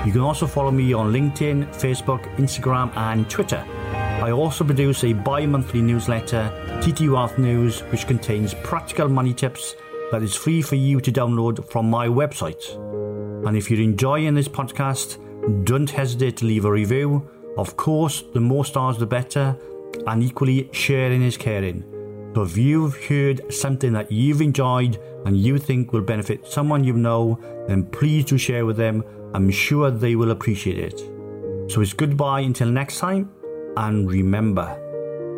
You 0.06 0.12
can 0.12 0.22
also 0.22 0.46
follow 0.46 0.70
me 0.70 0.94
on 0.94 1.12
LinkedIn, 1.12 1.74
Facebook, 1.74 2.24
Instagram, 2.36 2.96
and 2.96 3.28
Twitter. 3.28 3.66
I 4.22 4.30
also 4.30 4.64
produce 4.64 5.04
a 5.04 5.14
bi 5.14 5.48
monthly 5.48 5.82
newsletter, 5.82 6.52
TT 6.80 7.10
Wealth 7.10 7.40
News, 7.40 7.80
which 7.92 8.06
contains 8.06 8.54
practical 8.54 9.10
money 9.10 9.34
tips 9.34 9.74
that 10.12 10.22
is 10.22 10.36
free 10.36 10.62
for 10.62 10.76
you 10.76 11.02
to 11.02 11.12
download 11.12 11.68
from 11.72 11.90
my 11.90 12.08
website. 12.08 12.64
And 13.48 13.58
if 13.58 13.72
you're 13.72 13.82
enjoying 13.82 14.36
this 14.36 14.48
podcast, 14.48 15.18
don't 15.66 15.90
hesitate 15.90 16.38
to 16.38 16.46
leave 16.46 16.66
a 16.66 16.72
review. 16.72 17.28
Of 17.58 17.76
course, 17.76 18.24
the 18.32 18.40
more 18.40 18.64
stars, 18.64 19.00
the 19.00 19.08
better, 19.08 19.58
and 20.06 20.22
equally, 20.22 20.70
sharing 20.72 21.24
is 21.24 21.36
caring. 21.36 21.84
So 22.36 22.44
if 22.44 22.58
you've 22.58 22.96
heard 23.06 23.52
something 23.52 23.94
that 23.94 24.12
you've 24.12 24.42
enjoyed 24.42 25.00
and 25.26 25.36
you 25.36 25.58
think 25.58 25.94
will 25.94 26.02
benefit 26.02 26.46
someone 26.46 26.84
you 26.84 26.94
know, 26.94 27.40
then 27.68 27.86
please 27.86 28.26
do 28.26 28.38
share 28.38 28.66
with 28.68 28.78
them 28.78 29.04
I'm 29.36 29.52
sure 29.52 29.92
they 29.92 30.16
will 30.16 30.32
appreciate 30.32 30.80
it. 30.80 30.98
So 31.70 31.82
it's 31.82 31.92
goodbye 31.92 32.40
until 32.40 32.70
next 32.70 33.00
time, 33.00 33.30
and 33.76 34.10
remember 34.10 34.82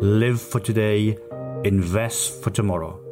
live 0.00 0.40
for 0.40 0.60
today, 0.60 1.18
invest 1.64 2.40
for 2.44 2.50
tomorrow. 2.50 3.07